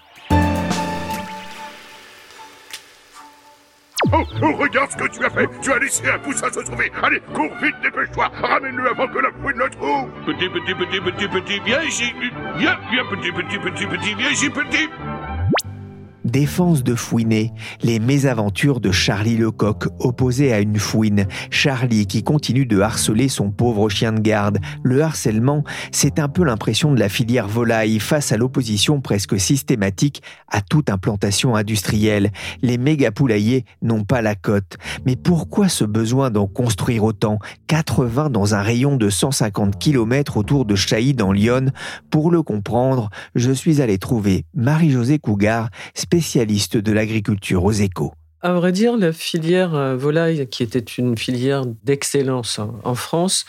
Oh, 4.44 4.52
regarde 4.56 4.90
ce 4.90 4.96
que 4.96 5.06
tu 5.06 5.24
as 5.24 5.30
fait. 5.30 5.48
Tu 5.62 5.72
as 5.72 5.78
laissé 5.78 6.08
un 6.08 6.18
poussin 6.18 6.50
se 6.52 6.64
sauver. 6.64 6.90
Allez, 7.00 7.20
cours 7.32 7.54
vite, 7.62 7.76
dépêche-toi. 7.80 8.28
Ramène-le 8.42 8.90
avant 8.90 9.06
que 9.06 9.18
la 9.20 9.30
fouine 9.30 9.56
le 9.56 9.70
trouve. 9.70 10.10
Petit, 10.26 10.48
petit, 10.48 10.74
petit, 10.74 11.00
petit, 11.00 11.28
petit, 11.28 11.60
viens 11.64 11.82
ici. 11.82 12.12
Viens, 12.56 12.76
viens, 12.90 13.04
petit, 13.04 13.30
petit, 13.30 13.58
petit, 13.58 13.86
petit, 13.86 14.14
viens 14.14 14.30
ici, 14.30 14.50
petit 14.50 14.88
Défense 16.32 16.82
de 16.82 16.94
Fouinet, 16.94 17.52
les 17.82 17.98
mésaventures 17.98 18.80
de 18.80 18.90
Charlie 18.90 19.36
Lecoq 19.36 19.88
opposé 19.98 20.50
à 20.50 20.60
une 20.60 20.78
fouine. 20.78 21.26
Charlie 21.50 22.06
qui 22.06 22.22
continue 22.22 22.64
de 22.64 22.80
harceler 22.80 23.28
son 23.28 23.50
pauvre 23.50 23.90
chien 23.90 24.12
de 24.12 24.20
garde. 24.20 24.58
Le 24.82 25.02
harcèlement, 25.02 25.62
c'est 25.90 26.18
un 26.18 26.30
peu 26.30 26.42
l'impression 26.42 26.90
de 26.94 26.98
la 26.98 27.10
filière 27.10 27.48
volaille 27.48 27.98
face 27.98 28.32
à 28.32 28.38
l'opposition 28.38 29.02
presque 29.02 29.38
systématique 29.38 30.22
à 30.48 30.62
toute 30.62 30.88
implantation 30.88 31.54
industrielle. 31.54 32.32
Les 32.62 32.78
méga 32.78 33.10
poulaillers 33.10 33.66
n'ont 33.82 34.04
pas 34.04 34.22
la 34.22 34.34
cote. 34.34 34.78
Mais 35.04 35.16
pourquoi 35.16 35.68
ce 35.68 35.84
besoin 35.84 36.30
d'en 36.30 36.46
construire 36.46 37.04
autant? 37.04 37.40
80 37.66 38.30
dans 38.30 38.54
un 38.54 38.62
rayon 38.62 38.96
de 38.96 39.10
150 39.10 39.78
km 39.78 40.38
autour 40.38 40.64
de 40.64 40.76
Chailly 40.76 41.12
dans 41.12 41.32
Lyon 41.32 41.72
Pour 42.08 42.30
le 42.30 42.42
comprendre, 42.42 43.10
je 43.34 43.52
suis 43.52 43.82
allé 43.82 43.98
trouver 43.98 44.46
Marie-Josée 44.54 45.18
Cougar, 45.18 45.68
spécialiste 45.92 46.21
de 46.22 46.92
l'agriculture 46.92 47.64
aux 47.64 47.72
échos. 47.72 48.12
À 48.44 48.54
vrai 48.54 48.72
dire, 48.72 48.96
la 48.96 49.12
filière 49.12 49.74
euh, 49.74 49.96
volaille, 49.96 50.48
qui 50.48 50.64
était 50.64 50.80
une 50.80 51.16
filière 51.16 51.64
d'excellence 51.84 52.58
hein, 52.58 52.72
en 52.82 52.96
France, 52.96 53.44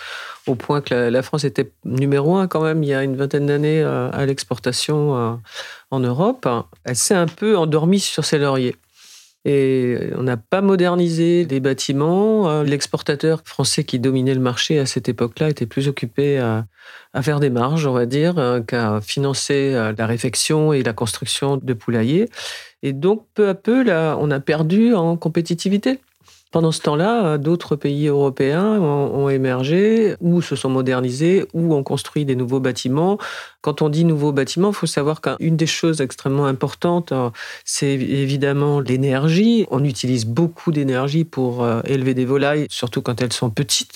au 0.46 0.54
point 0.54 0.82
que 0.82 0.94
la 0.94 1.22
France 1.24 1.46
était 1.46 1.72
numéro 1.84 2.36
un 2.36 2.48
quand 2.48 2.62
même 2.62 2.84
il 2.84 2.90
y 2.90 2.94
a 2.94 3.04
une 3.04 3.16
vingtaine 3.16 3.48
d'années 3.48 3.82
euh, 3.82 4.12
à 4.12 4.28
l'exportation 4.28 5.16
euh, 5.16 5.34
en 5.90 6.00
Europe, 6.00 6.48
elle 6.84 6.96
s'est 6.96 7.16
un 7.16 7.26
peu 7.26 7.58
endormie 7.58 8.00
sur 8.00 8.24
ses 8.24 8.38
lauriers. 8.38 8.76
Et 9.46 9.98
on 10.18 10.24
n'a 10.24 10.38
pas 10.38 10.62
modernisé 10.62 11.46
les 11.46 11.60
bâtiments. 11.60 12.64
L'exportateur 12.64 13.42
français 13.44 13.84
qui 13.84 14.00
dominait 14.00 14.34
le 14.34 14.40
marché 14.40 14.80
à 14.80 14.86
cette 14.86 15.10
époque-là 15.10 15.50
était 15.50 15.66
plus 15.66 15.88
occupé 15.90 16.40
à, 16.40 16.66
faire 17.22 17.42
des 17.42 17.50
marges, 17.50 17.86
on 17.86 17.92
va 17.92 18.06
dire, 18.06 18.62
qu'à 18.68 19.02
financer 19.02 19.74
la 19.98 20.06
réfection 20.06 20.72
et 20.72 20.82
la 20.82 20.94
construction 20.94 21.58
de 21.58 21.74
poulaillers. 21.74 22.30
Et 22.84 22.94
donc, 22.94 23.26
peu 23.34 23.50
à 23.50 23.54
peu, 23.54 23.84
là, 23.84 24.18
on 24.20 24.32
a 24.32 24.40
perdu 24.40 24.94
en 24.94 25.18
compétitivité. 25.18 26.00
Pendant 26.54 26.72
ce 26.72 26.82
temps-là, 26.82 27.40
d'autres 27.40 27.76
pays 27.76 28.06
européens 28.06 28.80
ont, 28.80 29.28
émergé, 29.28 30.16
ou 30.22 30.40
se 30.44 30.56
sont 30.56 30.70
modernisés, 30.70 31.48
ou 31.56 31.74
ont 31.74 31.82
construit 31.82 32.26
des 32.26 32.36
nouveaux 32.36 32.60
bâtiments. 32.60 33.18
Quand 33.62 33.82
on 33.82 33.90
dit 33.90 34.06
nouveaux 34.06 34.32
bâtiments, 34.32 34.70
il 34.70 34.76
faut 34.76 34.86
savoir 34.86 35.20
qu'une 35.20 35.58
des 35.58 35.66
choses 35.66 36.00
extrêmement 36.00 36.46
importantes, 36.46 37.12
euh, 37.12 37.32
c'est 37.66 37.94
évidemment 37.94 38.82
l'énergie. 38.82 39.66
On 39.72 39.84
utilise 39.84 40.28
beaucoup 40.28 40.72
d'énergie 40.72 41.24
pour 41.24 41.64
euh, 41.64 41.82
élever 41.86 42.14
des 42.14 42.26
volailles, 42.26 42.68
surtout 42.70 43.02
quand 43.02 43.20
elles 43.24 43.34
sont 43.34 43.50
petites. 43.50 43.96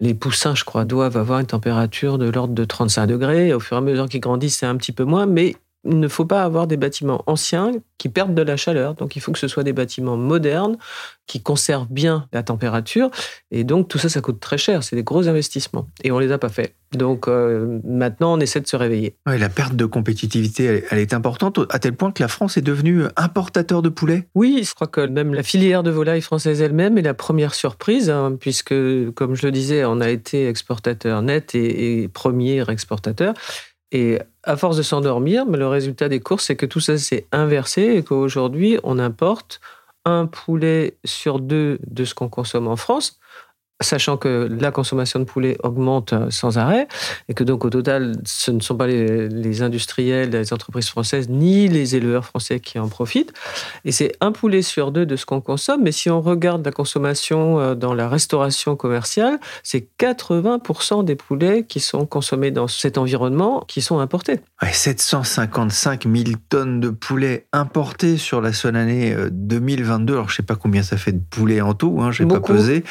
Les 0.00 0.14
poussins, 0.14 0.54
je 0.54 0.64
crois, 0.64 0.86
doivent 0.86 1.18
avoir 1.18 1.40
une 1.40 1.46
température 1.46 2.16
de 2.16 2.30
l'ordre 2.30 2.54
de 2.54 2.64
35 2.64 3.06
degrés. 3.06 3.52
Au 3.52 3.60
fur 3.60 3.76
et 3.76 3.80
à 3.80 3.82
mesure 3.82 4.08
qu'ils 4.08 4.20
grandissent, 4.20 4.56
c'est 4.56 4.66
un 4.66 4.76
petit 4.76 4.92
peu 4.92 5.04
moins, 5.04 5.26
mais 5.26 5.54
il 5.84 6.00
ne 6.00 6.08
faut 6.08 6.24
pas 6.24 6.42
avoir 6.42 6.66
des 6.66 6.76
bâtiments 6.76 7.22
anciens 7.26 7.72
qui 7.98 8.08
perdent 8.08 8.34
de 8.34 8.42
la 8.42 8.56
chaleur. 8.56 8.94
Donc 8.94 9.16
il 9.16 9.20
faut 9.20 9.32
que 9.32 9.38
ce 9.38 9.48
soit 9.48 9.62
des 9.62 9.72
bâtiments 9.72 10.16
modernes 10.16 10.76
qui 11.26 11.42
conservent 11.42 11.88
bien 11.90 12.26
la 12.32 12.42
température. 12.42 13.10
Et 13.50 13.64
donc 13.64 13.88
tout 13.88 13.98
ça, 13.98 14.08
ça 14.08 14.20
coûte 14.20 14.40
très 14.40 14.58
cher. 14.58 14.82
C'est 14.82 14.96
des 14.96 15.02
gros 15.02 15.28
investissements. 15.28 15.88
Et 16.02 16.10
on 16.10 16.16
ne 16.18 16.24
les 16.24 16.32
a 16.32 16.38
pas 16.38 16.48
faits. 16.48 16.74
Donc 16.92 17.28
euh, 17.28 17.80
maintenant, 17.84 18.34
on 18.34 18.40
essaie 18.40 18.60
de 18.60 18.66
se 18.66 18.76
réveiller. 18.76 19.16
la 19.26 19.48
perte 19.48 19.74
de 19.74 19.84
compétitivité, 19.84 20.84
elle, 20.90 20.98
est 20.98 21.12
importante 21.12 21.60
à 21.70 21.78
tel 21.78 21.94
point 21.94 22.12
que 22.12 22.22
la 22.22 22.28
France 22.28 22.56
est 22.56 22.62
devenue 22.62 23.04
importateur 23.16 23.82
de 23.82 23.88
poulet. 23.88 24.28
Oui, 24.34 24.62
je 24.64 24.74
crois 24.74 24.86
que 24.86 25.06
même 25.06 25.34
la 25.34 25.42
filière 25.42 25.82
de 25.82 25.90
volaille 25.90 26.22
française 26.22 26.60
elle-même 26.60 26.98
est 26.98 27.02
la 27.02 27.14
première 27.14 27.54
surprise, 27.54 28.10
hein, 28.10 28.36
puisque, 28.38 28.74
comme 29.14 29.34
je 29.34 29.46
le 29.46 29.52
disais, 29.52 29.84
on 29.84 30.00
a 30.00 30.08
été 30.08 30.48
exportateur 30.48 31.22
net 31.22 31.54
et, 31.54 32.02
et 32.02 32.08
premier 32.08 32.64
exportateur. 32.70 33.34
Et 33.94 34.18
à 34.42 34.56
force 34.56 34.76
de 34.76 34.82
s'endormir, 34.82 35.46
mais 35.46 35.56
le 35.56 35.68
résultat 35.68 36.08
des 36.08 36.18
courses, 36.18 36.46
c'est 36.46 36.56
que 36.56 36.66
tout 36.66 36.80
ça 36.80 36.98
s'est 36.98 37.26
inversé 37.30 37.94
et 37.94 38.02
qu'aujourd'hui, 38.02 38.76
on 38.82 38.98
importe 38.98 39.60
un 40.04 40.26
poulet 40.26 40.96
sur 41.04 41.38
deux 41.38 41.78
de 41.86 42.04
ce 42.04 42.12
qu'on 42.12 42.28
consomme 42.28 42.66
en 42.66 42.74
France, 42.74 43.20
sachant 43.84 44.16
que 44.16 44.48
la 44.50 44.70
consommation 44.70 45.18
de 45.20 45.24
poulet 45.24 45.56
augmente 45.62 46.12
euh, 46.12 46.30
sans 46.30 46.58
arrêt 46.58 46.88
et 47.28 47.34
que 47.34 47.44
donc 47.44 47.64
au 47.64 47.70
total, 47.70 48.16
ce 48.24 48.50
ne 48.50 48.60
sont 48.60 48.76
pas 48.76 48.86
les, 48.86 49.62
industriels, 49.62 50.30
les 50.30 50.52
entreprises 50.52 50.88
françaises 50.88 51.28
ni 51.28 51.68
les 51.68 51.96
éleveurs 51.96 52.24
français 52.24 52.60
qui 52.60 52.78
en 52.78 52.88
profitent. 52.88 53.32
Et 53.84 53.92
c'est 53.92 54.12
un 54.20 54.32
poulet 54.32 54.62
sur 54.62 54.90
deux 54.90 55.06
de 55.06 55.16
ce 55.16 55.26
qu'on 55.26 55.40
consomme. 55.40 55.82
Mais 55.82 55.92
si 55.92 56.10
on 56.10 56.20
regarde 56.20 56.64
la 56.64 56.72
consommation 56.72 57.60
euh, 57.60 57.74
dans 57.74 57.94
la 57.94 58.08
restauration 58.08 58.76
commerciale, 58.76 59.38
c'est 59.62 59.86
80% 59.98 61.04
des 61.04 61.16
poulets 61.16 61.64
qui 61.64 61.80
sont 61.80 62.06
consommés 62.06 62.50
dans 62.50 62.68
cet 62.68 62.98
environnement 62.98 63.64
qui 63.68 63.82
sont 63.82 63.98
importés. 63.98 64.40
755 64.72 66.04
000 66.04 66.24
tonnes 66.48 66.80
de 66.80 66.90
poulets 66.90 67.46
importés 67.52 68.16
sur 68.16 68.40
la 68.40 68.52
seule 68.52 68.76
année 68.76 69.14
2022. 69.30 70.12
Euh, 70.12 70.16
Alors 70.16 70.28
je 70.28 70.36
sais 70.36 70.42
pas 70.42 70.56
combien 70.56 70.82
ça 70.82 70.96
fait 70.96 71.12
de 71.12 71.22
poulets 71.30 71.60
en 71.60 71.74
tout, 71.74 71.98
hein, 72.00 72.10
je 72.10 72.22
n'ai 72.22 72.32
pas 72.32 72.40
pesé. 72.40 72.84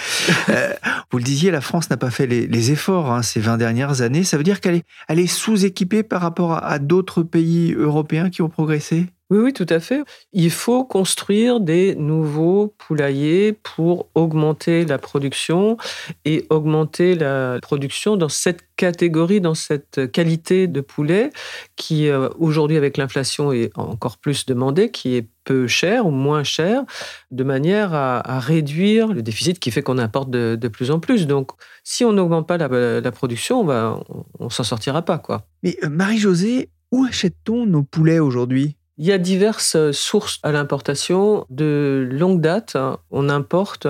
Vous 1.11 1.17
le 1.17 1.23
disiez, 1.23 1.51
la 1.51 1.61
France 1.61 1.89
n'a 1.89 1.97
pas 1.97 2.09
fait 2.09 2.27
les, 2.27 2.71
efforts 2.71 3.11
hein, 3.11 3.21
ces 3.21 3.39
20 3.39 3.57
dernières 3.57 4.01
années. 4.01 4.23
Ça 4.23 4.37
veut 4.37 4.43
dire 4.43 4.61
qu'elle 4.61 4.81
est, 5.09 5.27
sous-équipée 5.27 6.03
par 6.03 6.21
rapport 6.21 6.63
à 6.63 6.79
d'autres 6.79 7.23
pays 7.23 7.73
européens 7.73 8.29
qui 8.29 8.41
ont 8.41 8.49
progressé? 8.49 9.07
Oui, 9.33 9.39
oui, 9.45 9.53
tout 9.53 9.65
à 9.69 9.79
fait. 9.79 10.03
Il 10.31 10.51
faut 10.51 10.83
construire 10.83 11.59
des 11.59 11.95
nouveaux 11.95 12.75
poulaillers 12.77 13.53
pour 13.53 14.07
augmenter 14.13 14.85
la 14.85 14.99
production 14.99 15.77
et 16.23 16.45
augmenter 16.51 17.15
la 17.15 17.57
production 17.59 18.15
dans 18.15 18.29
cette 18.29 18.61
catégorie, 18.75 19.41
dans 19.41 19.55
cette 19.55 20.11
qualité 20.11 20.67
de 20.67 20.81
poulet 20.81 21.31
qui, 21.75 22.09
euh, 22.09 22.29
aujourd'hui, 22.37 22.77
avec 22.77 22.97
l'inflation, 22.97 23.51
est 23.51 23.71
encore 23.75 24.19
plus 24.19 24.45
demandée, 24.45 24.91
qui 24.91 25.15
est 25.15 25.27
peu 25.45 25.65
cher 25.65 26.05
ou 26.05 26.11
moins 26.11 26.43
cher, 26.43 26.83
de 27.31 27.43
manière 27.43 27.95
à, 27.95 28.39
réduire 28.39 29.07
le 29.07 29.23
déficit 29.23 29.59
qui 29.59 29.71
fait 29.71 29.81
qu'on 29.81 29.97
importe 29.97 30.29
de, 30.29 30.67
plus 30.67 30.91
en 30.91 30.99
plus. 30.99 31.25
Donc, 31.25 31.53
si 31.83 32.05
on 32.05 32.13
n'augmente 32.13 32.47
pas 32.47 32.57
la, 32.57 33.11
production, 33.11 33.67
on 33.67 34.45
ne 34.45 34.49
s'en 34.49 34.63
sortira 34.63 35.01
pas. 35.01 35.17
quoi. 35.17 35.47
Mais 35.63 35.75
euh, 35.83 35.89
Marie-Josée, 35.89 36.69
où 36.91 37.03
achète-t-on 37.03 37.65
nos 37.65 37.81
poulets 37.81 38.19
aujourd'hui? 38.19 38.77
Il 39.03 39.07
y 39.07 39.11
a 39.11 39.17
diverses 39.17 39.91
sources 39.91 40.39
à 40.43 40.53
l'importation. 40.53 41.45
De 41.49 42.07
longue 42.09 42.39
date, 42.39 42.77
on 43.11 43.27
importe 43.27 43.85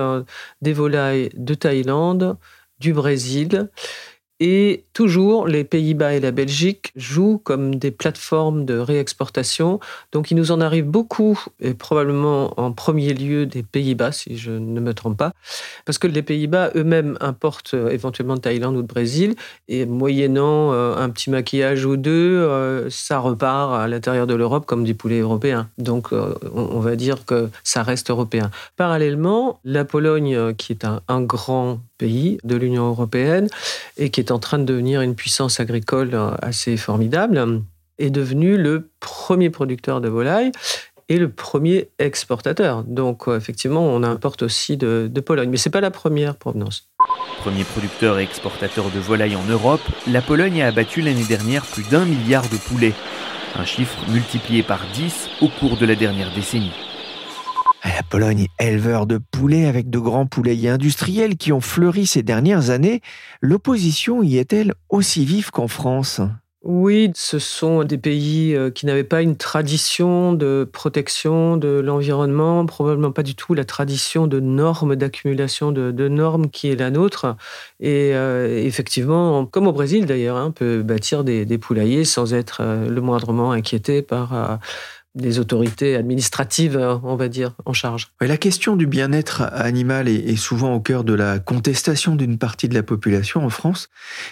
des 0.60 0.72
volailles 0.72 1.30
de 1.34 1.54
Thaïlande, 1.54 2.36
du 2.80 2.92
Brésil, 2.92 3.70
et 4.40 4.84
toujours, 4.92 5.46
les 5.46 5.62
Pays-Bas 5.62 6.14
et 6.14 6.20
la 6.20 6.32
Belgique 6.32 6.92
jouent 6.96 7.38
comme 7.38 7.76
des 7.76 7.90
plateformes 7.90 8.64
de 8.64 8.76
réexportation. 8.76 9.78
Donc, 10.12 10.30
il 10.30 10.36
nous 10.36 10.50
en 10.50 10.60
arrive 10.60 10.86
beaucoup, 10.86 11.40
et 11.60 11.74
probablement 11.74 12.58
en 12.58 12.72
premier 12.72 13.14
lieu 13.14 13.46
des 13.46 13.62
Pays-Bas, 13.62 14.12
si 14.12 14.36
je 14.36 14.50
ne 14.50 14.80
me 14.80 14.92
trompe 14.92 15.16
pas, 15.16 15.32
parce 15.84 15.98
que 15.98 16.08
les 16.08 16.22
Pays-Bas 16.22 16.70
eux-mêmes 16.74 17.16
importent 17.20 17.74
euh, 17.74 17.90
éventuellement 17.90 18.34
de 18.34 18.40
Thaïlande 18.40 18.76
ou 18.76 18.82
de 18.82 18.86
Brésil, 18.86 19.36
et 19.68 19.86
moyennant 19.86 20.72
euh, 20.72 20.96
un 20.96 21.10
petit 21.10 21.30
maquillage 21.30 21.84
ou 21.84 21.96
deux, 21.96 22.12
euh, 22.12 22.90
ça 22.90 23.20
repart 23.20 23.74
à 23.74 23.86
l'intérieur 23.86 24.26
de 24.26 24.34
l'Europe 24.34 24.66
comme 24.66 24.82
du 24.82 24.94
poulet 24.94 25.20
européen. 25.20 25.68
Donc, 25.78 26.08
on 26.12 26.80
va 26.80 26.96
dire 26.96 27.24
que 27.24 27.48
ça 27.62 27.82
reste 27.82 28.10
européen. 28.10 28.50
Parallèlement, 28.76 29.60
la 29.64 29.84
Pologne, 29.84 30.54
qui 30.54 30.72
est 30.72 30.84
un, 30.84 31.00
un 31.08 31.22
grand 31.22 31.78
pays 31.98 32.38
de 32.44 32.56
l'Union 32.56 32.88
européenne 32.88 33.48
et 33.96 34.10
qui 34.10 34.20
est 34.20 34.30
en 34.30 34.38
train 34.38 34.58
de 34.58 34.64
devenir 34.64 35.00
une 35.00 35.14
puissance 35.14 35.60
agricole 35.60 36.18
assez 36.42 36.76
formidable, 36.76 37.62
est 37.98 38.10
devenu 38.10 38.56
le 38.56 38.90
premier 39.00 39.50
producteur 39.50 40.00
de 40.00 40.08
volailles 40.08 40.52
et 41.08 41.18
le 41.18 41.28
premier 41.28 41.90
exportateur. 41.98 42.82
Donc 42.84 43.28
euh, 43.28 43.36
effectivement, 43.36 43.82
on 43.82 44.02
importe 44.02 44.42
aussi 44.42 44.76
de, 44.76 45.10
Pologne, 45.24 45.50
mais 45.50 45.56
ce 45.56 45.68
n'est 45.68 45.72
pas 45.72 45.80
la 45.80 45.90
première 45.90 46.36
provenance. 46.36 46.88
Premier 47.40 47.64
producteur 47.64 48.18
et 48.18 48.22
exportateur 48.22 48.90
de 48.90 48.98
volailles 48.98 49.36
en 49.36 49.44
Europe, 49.44 49.82
la 50.06 50.22
Pologne 50.22 50.62
a 50.62 50.68
abattu 50.68 51.02
l'année 51.02 51.24
dernière 51.24 51.64
plus 51.64 51.88
d'un 51.90 52.04
milliard 52.04 52.48
de 52.48 52.56
poulets, 52.56 52.94
un 53.56 53.64
chiffre 53.64 53.98
multiplié 54.10 54.62
par 54.62 54.80
10 54.94 55.28
au 55.42 55.48
cours 55.48 55.76
de 55.76 55.86
la 55.86 55.94
dernière 55.94 56.32
décennie. 56.34 56.72
La 57.84 58.02
Pologne, 58.02 58.46
éleveur 58.58 59.06
de 59.06 59.18
poulets 59.18 59.66
avec 59.66 59.90
de 59.90 59.98
grands 59.98 60.24
poulaillers 60.24 60.70
industriels 60.70 61.36
qui 61.36 61.52
ont 61.52 61.60
fleuri 61.60 62.06
ces 62.06 62.22
dernières 62.22 62.70
années, 62.70 63.02
l'opposition 63.42 64.22
y 64.22 64.38
est-elle 64.38 64.72
aussi 64.88 65.26
vive 65.26 65.50
qu'en 65.50 65.68
France? 65.68 66.22
Oui, 66.62 67.10
ce 67.14 67.38
sont 67.38 67.84
des 67.84 67.98
pays 67.98 68.56
euh, 68.56 68.70
qui 68.70 68.86
n'avaient 68.86 69.04
pas 69.04 69.20
une 69.20 69.36
tradition 69.36 70.32
de 70.32 70.66
protection 70.72 71.58
de 71.58 71.68
l'environnement, 71.68 72.64
probablement 72.64 73.12
pas 73.12 73.22
du 73.22 73.34
tout 73.34 73.52
la 73.52 73.66
tradition 73.66 74.26
de 74.26 74.40
normes, 74.40 74.96
d'accumulation 74.96 75.72
de, 75.72 76.08
normes 76.08 76.48
qui 76.48 76.70
est 76.70 76.76
la 76.76 76.90
nôtre. 76.90 77.36
Et 77.80 78.14
euh, 78.14 78.64
effectivement, 78.64 79.44
comme 79.44 79.66
au 79.66 79.72
Brésil 79.72 80.06
d'ailleurs, 80.06 80.38
hein, 80.38 80.46
on 80.48 80.52
peut 80.52 80.82
bâtir 80.82 81.22
des, 81.22 81.58
poulaillers 81.58 82.06
sans 82.06 82.32
être 82.32 82.62
euh, 82.62 82.88
le 82.88 83.00
moindrement 83.02 83.52
inquiété 83.52 84.00
par 84.00 84.58
des 85.14 85.38
autorités 85.38 85.96
administratives, 85.96 86.76
euh, 86.76 86.96
on 87.02 87.16
va 87.16 87.28
dire, 87.28 87.54
en 87.64 87.72
charge. 87.72 88.12
la 88.20 88.36
question 88.36 88.76
du 88.76 88.86
bien-être 88.86 89.42
animal 89.52 90.08
est, 90.08 90.36
souvent 90.36 90.74
au 90.74 90.80
cœur 90.80 91.04
de 91.04 91.14
la 91.14 91.38
contestation 91.38 92.16
d'une 92.16 92.38
partie 92.38 92.68
de 92.68 92.74
la 92.74 92.82
population 92.82 93.44
en 93.44 93.50
France. 93.50 93.88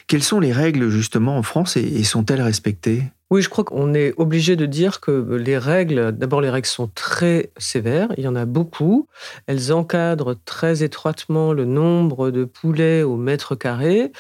Quelles 0.07 0.23
sont 0.23 0.41
les 0.41 0.53
règles 0.53 0.89
justement 0.89 1.37
en 1.37 1.43
France 1.43 1.77
et 1.77 2.03
sont-elles 2.05 2.43
respectées? 2.43 3.05
Oui, 3.33 3.41
je 3.41 3.49
crois 3.49 3.65
qu'on 3.65 3.95
est 3.95 4.13
obligé 4.19 4.57
de 4.57 4.67
dire 4.67 5.01
que 5.01 5.37
les 5.37 5.57
règles, 5.57 6.13
d'abord 6.13 6.43
les 6.43 6.51
règles 6.51 6.69
sont 6.69 6.91
très 6.95 7.51
sévères, 7.57 8.13
il 8.19 8.25
y 8.25 8.29
en 8.29 8.37
a 8.37 8.45
beaucoup. 8.45 9.09
Elles 9.47 9.73
encadrent 9.73 10.37
très 10.45 10.83
étroitement 10.83 11.55
le 11.55 11.65
nombre 11.65 12.31
de 12.31 12.45
poulets 12.45 13.03
au 13.03 13.17
mètre 13.17 13.55
carré. 13.55 14.13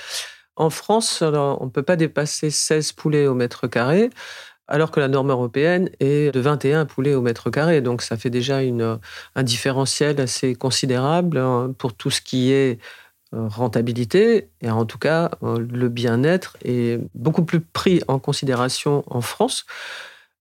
En 0.56 0.70
France, 0.70 1.20
on 1.20 1.64
ne 1.66 1.68
peut 1.68 1.82
pas 1.82 1.96
dépasser 1.96 2.48
16 2.48 2.92
poulets 2.92 3.26
au 3.26 3.34
mètre 3.34 3.66
carré, 3.66 4.08
alors 4.72 4.90
que 4.90 5.00
la 5.00 5.08
norme 5.08 5.30
européenne 5.30 5.90
est 6.00 6.34
de 6.34 6.40
21 6.40 6.86
poulets 6.86 7.14
au 7.14 7.20
mètre 7.20 7.50
carré. 7.50 7.82
Donc 7.82 8.00
ça 8.00 8.16
fait 8.16 8.30
déjà 8.30 8.60
un 8.60 9.42
différentiel 9.42 10.18
assez 10.18 10.54
considérable 10.54 11.36
hein, 11.36 11.74
pour 11.76 11.92
tout 11.92 12.10
ce 12.10 12.22
qui 12.22 12.52
est 12.52 12.78
euh, 13.34 13.48
rentabilité, 13.48 14.48
et 14.62 14.70
en 14.70 14.86
tout 14.86 14.98
cas, 14.98 15.30
euh, 15.42 15.58
le 15.58 15.88
bien-être 15.88 16.56
est 16.64 17.00
beaucoup 17.14 17.44
plus 17.44 17.60
pris 17.60 18.02
en 18.08 18.18
considération 18.18 19.04
en 19.06 19.20
France, 19.20 19.66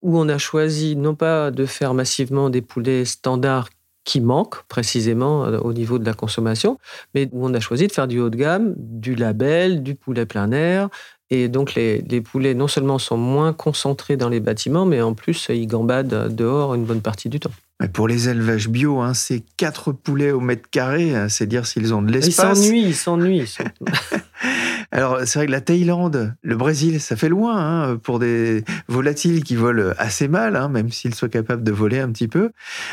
où 0.01 0.17
on 0.17 0.27
a 0.29 0.38
choisi 0.38 0.95
non 0.95 1.13
pas 1.13 1.51
de 1.51 1.65
faire 1.65 1.93
massivement 1.93 2.50
des 2.50 2.61
poulets 2.61 3.05
standards 3.05 3.69
qui 4.03 4.21
manquent 4.21 4.63
précisément 4.63 5.45
euh, 5.45 5.59
au 5.59 5.73
niveau 5.73 6.00
de 6.00 6.05
la 6.05 6.13
consommation, 6.13 6.79
mais 7.13 7.29
où 7.33 7.45
on 7.45 7.53
a 7.53 7.59
choisi 7.59 7.88
de 7.88 7.91
faire 7.91 8.07
du 8.07 8.19
haut 8.19 8.29
de 8.29 8.38
gamme, 8.38 8.73
du 8.77 9.15
label, 9.15 9.83
du 9.83 9.95
poulet 9.95 10.25
plein 10.25 10.51
air. 10.51 10.89
Et 11.31 11.47
donc 11.47 11.75
les, 11.75 12.01
les 12.01 12.21
poulets 12.21 12.53
non 12.53 12.67
seulement 12.67 13.00
sont 13.00 13.17
moins 13.17 13.53
concentrés 13.53 14.17
dans 14.17 14.29
les 14.29 14.41
bâtiments, 14.41 14.85
mais 14.85 15.01
en 15.01 15.13
plus 15.13 15.47
ils 15.50 15.65
gambadent 15.65 16.35
dehors 16.35 16.75
une 16.75 16.83
bonne 16.83 17.01
partie 17.01 17.29
du 17.29 17.39
temps. 17.39 17.51
Pour 17.93 18.07
les 18.07 18.29
élevages 18.29 18.67
bio, 18.67 19.00
hein, 19.00 19.15
c'est 19.15 19.41
4 19.57 19.91
poulets 19.91 20.31
au 20.31 20.39
mètre 20.39 20.69
carré, 20.69 21.15
hein, 21.15 21.29
c'est 21.29 21.47
dire 21.47 21.65
s'ils 21.65 21.95
ont 21.95 22.03
de 22.03 22.11
l'espace. 22.11 22.59
Ils 22.59 22.65
s'ennuient, 22.65 22.85
ils 22.85 22.95
s'ennuient. 22.95 23.55
Alors, 24.91 25.19
c'est 25.25 25.39
vrai 25.39 25.45
que 25.45 25.51
la 25.51 25.62
Thaïlande, 25.62 26.36
le 26.41 26.55
Brésil, 26.55 27.00
ça 27.00 27.15
fait 27.15 27.29
loin 27.29 27.57
hein, 27.57 27.98
pour 27.98 28.19
des 28.19 28.63
volatiles 28.88 29.43
qui 29.43 29.55
volent 29.55 29.93
assez 29.98 30.27
mal, 30.27 30.67
même 30.69 30.91
s'ils 30.91 31.15
soient 31.15 31.29
capables 31.29 31.63
de 31.63 31.71
voler 31.71 32.00
un 32.00 32.12
petit 32.12 32.27
peu. 32.27 32.51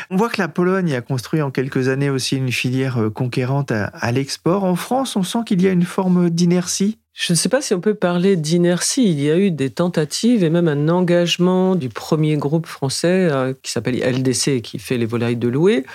On 0.09 0.15
voit 0.15 0.29
que 0.29 0.41
la 0.41 0.47
Pologne 0.47 0.93
a 0.93 1.01
construit 1.01 1.41
en 1.41 1.51
quelques 1.51 1.89
années 1.89 2.09
aussi 2.09 2.37
une 2.37 2.51
filière 2.51 3.01
euh, 3.01 3.09
conquérante 3.09 3.71
à 3.71 4.11
l'export. 4.11 4.63
En 4.63 4.75
France, 4.75 5.15
on 5.15 5.23
sent 5.23 5.39
qu'il 5.45 5.61
y 5.61 5.67
a 5.67 5.71
une 5.71 5.83
forme 5.83 6.29
d'inertie 6.29 6.99
je 7.19 7.33
ne 7.33 7.35
sais 7.35 7.49
pas 7.49 7.61
si 7.61 7.73
on 7.73 7.81
peut 7.81 7.95
parler 7.95 8.37
d'inertie. 8.37 9.11
Il 9.11 9.19
y 9.19 9.29
a 9.29 9.37
eu 9.37 9.51
des 9.51 9.69
tentatives 9.69 10.41
et 10.41 10.49
même 10.49 10.69
un 10.69 10.87
engagement 10.87 11.75
du 11.75 11.89
premier 11.89 12.37
groupe 12.37 12.65
français 12.65 13.27
euh, 13.29 13.53
qui 13.61 13.73
s'appelle 13.73 13.99
LDC, 13.99 14.61
qui 14.61 14.79
fait 14.79 14.97
les 14.97 15.05
volailles 15.05 15.35
de 15.35 15.49
louer. 15.49 15.85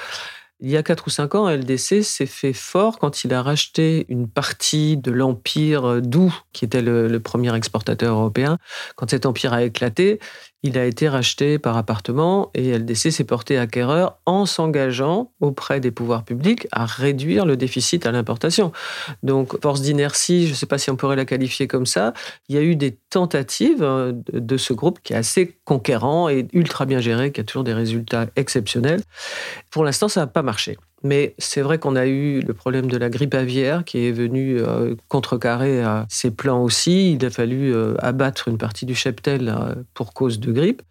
Il 0.61 0.71
y 0.71 0.77
a 0.77 0.83
4 0.83 1.09
ou 1.09 1.11
5 1.11 1.35
ans, 1.35 1.49
LDC 1.49 2.03
s'est 2.03 2.27
fait 2.27 2.53
fort 2.53 2.99
quand 2.99 3.25
il 3.25 3.35
a 3.35 3.43
racheté 3.43 4.07
une 4.09 4.29
partie 4.29 4.97
de 4.97 5.11
l'empire 5.11 6.01
d'Où, 6.01 6.35
qui 6.53 6.65
était 6.65 6.81
le, 6.81 7.09
le, 7.09 7.21
premier 7.21 7.55
exportateur 7.55 8.17
européen. 8.17 8.59
Quand 8.97 9.11
cet 9.11 9.27
empire 9.27 9.53
a 9.53 9.65
éclaté, 9.65 10.21
il 10.65 10.79
a 10.79 10.87
été 10.87 11.11
racheté 11.11 11.59
par 11.59 11.77
appartement 11.77 12.51
et 12.55 12.77
LDC 12.77 13.13
s'est 13.13 13.25
porté 13.25 13.59
acquéreur 13.59 14.17
en 14.25 14.47
s'engageant 14.47 15.31
auprès 15.41 15.79
des 15.79 15.91
pouvoirs 15.91 16.25
publics 16.25 16.67
à 16.73 16.87
réduire 16.87 17.45
le 17.45 17.59
déficit 17.59 18.07
à 18.07 18.13
l'importation. 18.13 18.73
Donc, 19.23 19.61
force 19.61 19.83
d'inertie, 19.83 20.47
je 20.47 20.53
ne 20.53 20.55
sais 20.57 20.65
pas 20.65 20.79
si 20.79 20.91
on 20.91 20.97
pourrait 20.97 21.17
la 21.17 21.27
qualifier 21.27 21.69
comme 21.69 21.85
ça, 21.85 22.15
il 22.49 22.55
y 22.57 22.59
a 22.59 22.63
eu 22.63 22.77
des 22.77 22.97
tentatives 23.11 23.83
euh, 23.83 24.13
de 24.33 24.57
ce 24.57 24.73
groupe 24.73 25.01
qui 25.03 25.13
est 25.13 25.17
assez 25.17 25.59
conquérant 25.67 26.31
et 26.31 26.49
ultra 26.55 26.87
bien 26.87 26.99
géré, 26.99 27.31
qui 27.31 27.43
a 27.43 27.45
toujours 27.45 27.65
des 27.65 27.75
résultats 27.75 28.27
exceptionnels. 28.35 29.03
Pour 29.71 29.85
l'instant, 29.85 30.09
ça 30.09 30.21
n'a 30.21 30.27
pas 30.27 30.43
marché. 30.43 30.79
Mais 31.05 31.35
c'est 31.37 31.61
vrai 31.61 31.79
qu'on 31.79 31.97
a 31.97 32.07
eu 32.07 32.41
le 32.41 32.55
problème 32.55 32.87
de 32.87 32.97
la 32.97 33.11
grippe 33.11 33.35
aviaire 33.35 33.85
qui 33.85 34.07
est 34.07 34.11
venu 34.11 34.59
euh, 34.59 34.95
contrecarrer 35.09 35.85
euh, 35.85 36.01
ces 36.09 36.31
plans 36.31 36.63
aussi. 36.63 37.13
Il 37.13 37.25
a 37.27 37.31
fallu 37.31 37.75
euh, 37.75 37.95
abattre 37.99 38.49
une 38.49 38.57
partie 38.57 38.87
du 38.87 38.95
cheptel 38.95 39.55
pour 39.93 40.15
cause 40.15 40.41
de 40.41 40.51
grippe. 40.51 40.83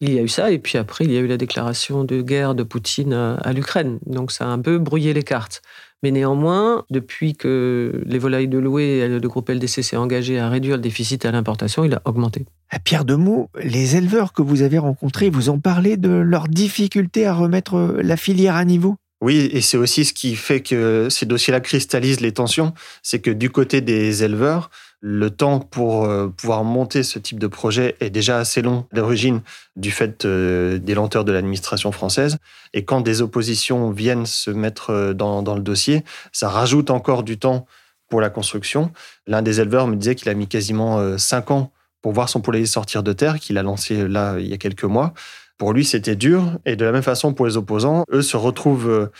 Il 0.00 0.14
y 0.14 0.18
a 0.18 0.22
eu 0.22 0.28
ça, 0.28 0.50
et 0.50 0.58
puis 0.58 0.78
après, 0.78 1.04
il 1.04 1.12
y 1.12 1.18
a 1.18 1.20
eu 1.20 1.26
la 1.26 1.36
déclaration 1.36 2.04
de 2.04 2.22
guerre 2.22 2.54
de 2.54 2.62
Poutine 2.62 3.12
à 3.12 3.52
l'Ukraine. 3.52 3.98
Donc 4.06 4.32
ça 4.32 4.46
a 4.46 4.48
un 4.48 4.58
peu 4.58 4.78
brouillé 4.78 5.12
les 5.12 5.22
cartes. 5.22 5.60
Mais 6.02 6.10
néanmoins, 6.10 6.84
depuis 6.88 7.34
que 7.34 8.02
les 8.06 8.18
volailles 8.18 8.48
de 8.48 8.56
louer 8.56 9.00
et 9.00 9.08
le 9.08 9.28
groupe 9.28 9.50
LDC 9.50 9.82
s'est 9.82 9.96
engagé 9.96 10.38
à 10.38 10.48
réduire 10.48 10.76
le 10.76 10.82
déficit 10.82 11.26
à 11.26 11.32
l'importation, 11.32 11.84
il 11.84 11.92
a 11.92 12.00
augmenté. 12.06 12.46
À 12.70 12.78
Pierre 12.78 13.04
Demoux, 13.04 13.50
les 13.62 13.96
éleveurs 13.96 14.32
que 14.32 14.40
vous 14.40 14.62
avez 14.62 14.78
rencontrés 14.78 15.28
vous 15.28 15.50
ont 15.50 15.60
parlé 15.60 15.98
de 15.98 16.08
leur 16.08 16.48
difficulté 16.48 17.26
à 17.26 17.34
remettre 17.34 17.98
la 18.02 18.16
filière 18.16 18.56
à 18.56 18.64
niveau? 18.64 18.96
Oui, 19.20 19.50
et 19.52 19.60
c'est 19.60 19.76
aussi 19.76 20.06
ce 20.06 20.14
qui 20.14 20.34
fait 20.34 20.60
que 20.60 21.08
ces 21.10 21.26
dossiers-là 21.26 21.60
cristallisent 21.60 22.20
les 22.20 22.32
tensions, 22.32 22.72
c'est 23.02 23.20
que 23.20 23.30
du 23.30 23.50
côté 23.50 23.82
des 23.82 24.24
éleveurs, 24.24 24.70
le 25.00 25.30
temps 25.30 25.60
pour 25.60 26.04
euh, 26.04 26.28
pouvoir 26.28 26.62
monter 26.64 27.02
ce 27.02 27.18
type 27.18 27.38
de 27.38 27.46
projet 27.46 27.96
est 28.00 28.10
déjà 28.10 28.38
assez 28.38 28.60
long 28.60 28.86
d'origine 28.92 29.40
du 29.76 29.90
fait 29.90 30.24
euh, 30.24 30.78
des 30.78 30.94
lenteurs 30.94 31.24
de 31.24 31.32
l'administration 31.32 31.90
française. 31.90 32.36
Et 32.74 32.84
quand 32.84 33.00
des 33.00 33.22
oppositions 33.22 33.90
viennent 33.90 34.26
se 34.26 34.50
mettre 34.50 34.90
euh, 34.90 35.12
dans, 35.14 35.54
le 35.54 35.62
dossier, 35.62 36.04
ça 36.32 36.48
rajoute 36.48 36.90
encore 36.90 37.22
du 37.22 37.38
temps 37.38 37.66
pour 38.08 38.20
la 38.20 38.28
construction. 38.30 38.90
L'un 39.26 39.40
des 39.40 39.60
éleveurs 39.60 39.86
me 39.86 39.96
disait 39.96 40.14
qu'il 40.14 40.28
a 40.28 40.34
mis 40.34 40.48
quasiment 40.48 41.16
cinq 41.16 41.50
ans 41.50 41.70
pour 42.02 42.12
voir 42.12 42.28
son 42.28 42.40
poulailler 42.40 42.66
sortir 42.66 43.04
de 43.04 43.12
terre, 43.12 43.38
qu'il 43.38 43.56
a 43.56 43.62
lancé 43.62 44.08
là 44.08 44.36
il 44.38 44.48
y 44.48 44.52
a 44.52 44.56
quelques 44.56 44.84
mois. 44.84 45.14
Pour 45.60 45.74
lui, 45.74 45.84
c'était 45.84 46.16
dur. 46.16 46.58
Et 46.64 46.74
de 46.74 46.86
la 46.86 46.90
même 46.90 47.02
façon, 47.02 47.34
pour 47.34 47.44
les 47.44 47.58
opposants, 47.58 48.04
eux 48.10 48.22
se 48.22 48.38
retrouvent, 48.38 48.88
euh, 48.88 49.12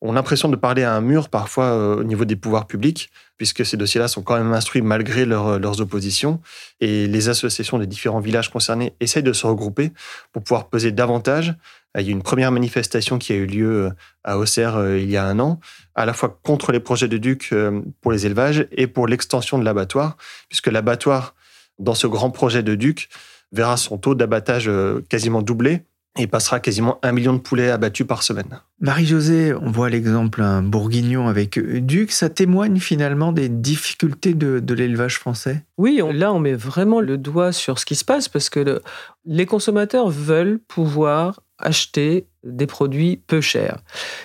ont 0.00 0.10
l'impression 0.10 0.48
de 0.48 0.56
parler 0.56 0.82
à 0.82 0.92
un 0.92 1.00
mur 1.00 1.28
parfois 1.28 1.66
euh, 1.66 1.98
au 1.98 2.02
niveau 2.02 2.24
des 2.24 2.34
pouvoirs 2.34 2.66
publics, 2.66 3.10
puisque 3.36 3.64
ces 3.64 3.76
dossiers-là 3.76 4.08
sont 4.08 4.22
quand 4.22 4.36
même 4.36 4.52
instruits 4.52 4.82
malgré 4.82 5.22
euh, 5.22 5.56
leurs 5.60 5.80
oppositions. 5.80 6.40
Et 6.80 7.06
les 7.06 7.28
associations 7.28 7.78
des 7.78 7.86
différents 7.86 8.18
villages 8.18 8.50
concernés 8.50 8.96
essayent 8.98 9.22
de 9.22 9.32
se 9.32 9.46
regrouper 9.46 9.92
pour 10.32 10.42
pouvoir 10.42 10.68
peser 10.68 10.90
davantage. 10.90 11.54
Il 11.96 12.02
y 12.02 12.06
a 12.06 12.08
eu 12.08 12.12
une 12.12 12.24
première 12.24 12.50
manifestation 12.50 13.20
qui 13.20 13.32
a 13.32 13.36
eu 13.36 13.46
lieu 13.46 13.90
à 14.24 14.36
Auxerre 14.36 14.96
il 14.96 15.08
y 15.08 15.16
a 15.16 15.24
un 15.24 15.38
an, 15.38 15.60
à 15.94 16.06
la 16.06 16.12
fois 16.12 16.40
contre 16.42 16.72
les 16.72 16.80
projets 16.80 17.06
de 17.06 17.18
Duc 17.18 17.54
pour 18.00 18.10
les 18.10 18.26
élevages 18.26 18.66
et 18.72 18.88
pour 18.88 19.06
l'extension 19.06 19.60
de 19.60 19.64
l'abattoir, 19.64 20.16
puisque 20.48 20.66
l'abattoir, 20.66 21.36
dans 21.78 21.94
ce 21.94 22.08
grand 22.08 22.30
projet 22.30 22.64
de 22.64 22.74
Duc, 22.74 23.08
verra 23.54 23.76
son 23.76 23.98
taux 23.98 24.14
d'abattage 24.14 24.68
euh, 24.68 25.00
quasiment 25.08 25.42
doublé 25.42 25.82
et 26.18 26.26
passera 26.26 26.60
quasiment 26.60 26.98
un 27.02 27.12
million 27.12 27.32
de 27.32 27.38
poulets 27.38 27.70
abattus 27.70 28.06
par 28.06 28.22
semaine. 28.22 28.60
Marie-Josée, 28.80 29.52
on 29.52 29.70
voit 29.70 29.90
l'exemple 29.90 30.42
un 30.42 30.62
bourguignon 30.62 31.26
avec 31.26 31.58
Duc, 31.58 32.12
ça 32.12 32.28
témoigne 32.28 32.78
finalement 32.78 33.32
des 33.32 33.48
difficultés 33.48 34.34
de, 34.34 34.74
l'élevage 34.74 35.18
français? 35.18 35.64
Oui, 35.76 36.00
là 36.12 36.32
on 36.32 36.38
met 36.38 36.54
vraiment 36.54 37.00
le 37.00 37.18
doigt 37.18 37.50
sur 37.50 37.78
ce 37.78 37.84
qui 37.84 37.96
se 37.96 38.04
passe 38.04 38.28
parce 38.28 38.48
que 38.48 38.80
les 39.24 39.46
consommateurs 39.46 40.08
veulent 40.08 40.60
pouvoir 40.68 41.40
acheter 41.58 42.26
des 42.44 42.66
produits 42.66 43.20
peu 43.26 43.40
chers. 43.40 43.78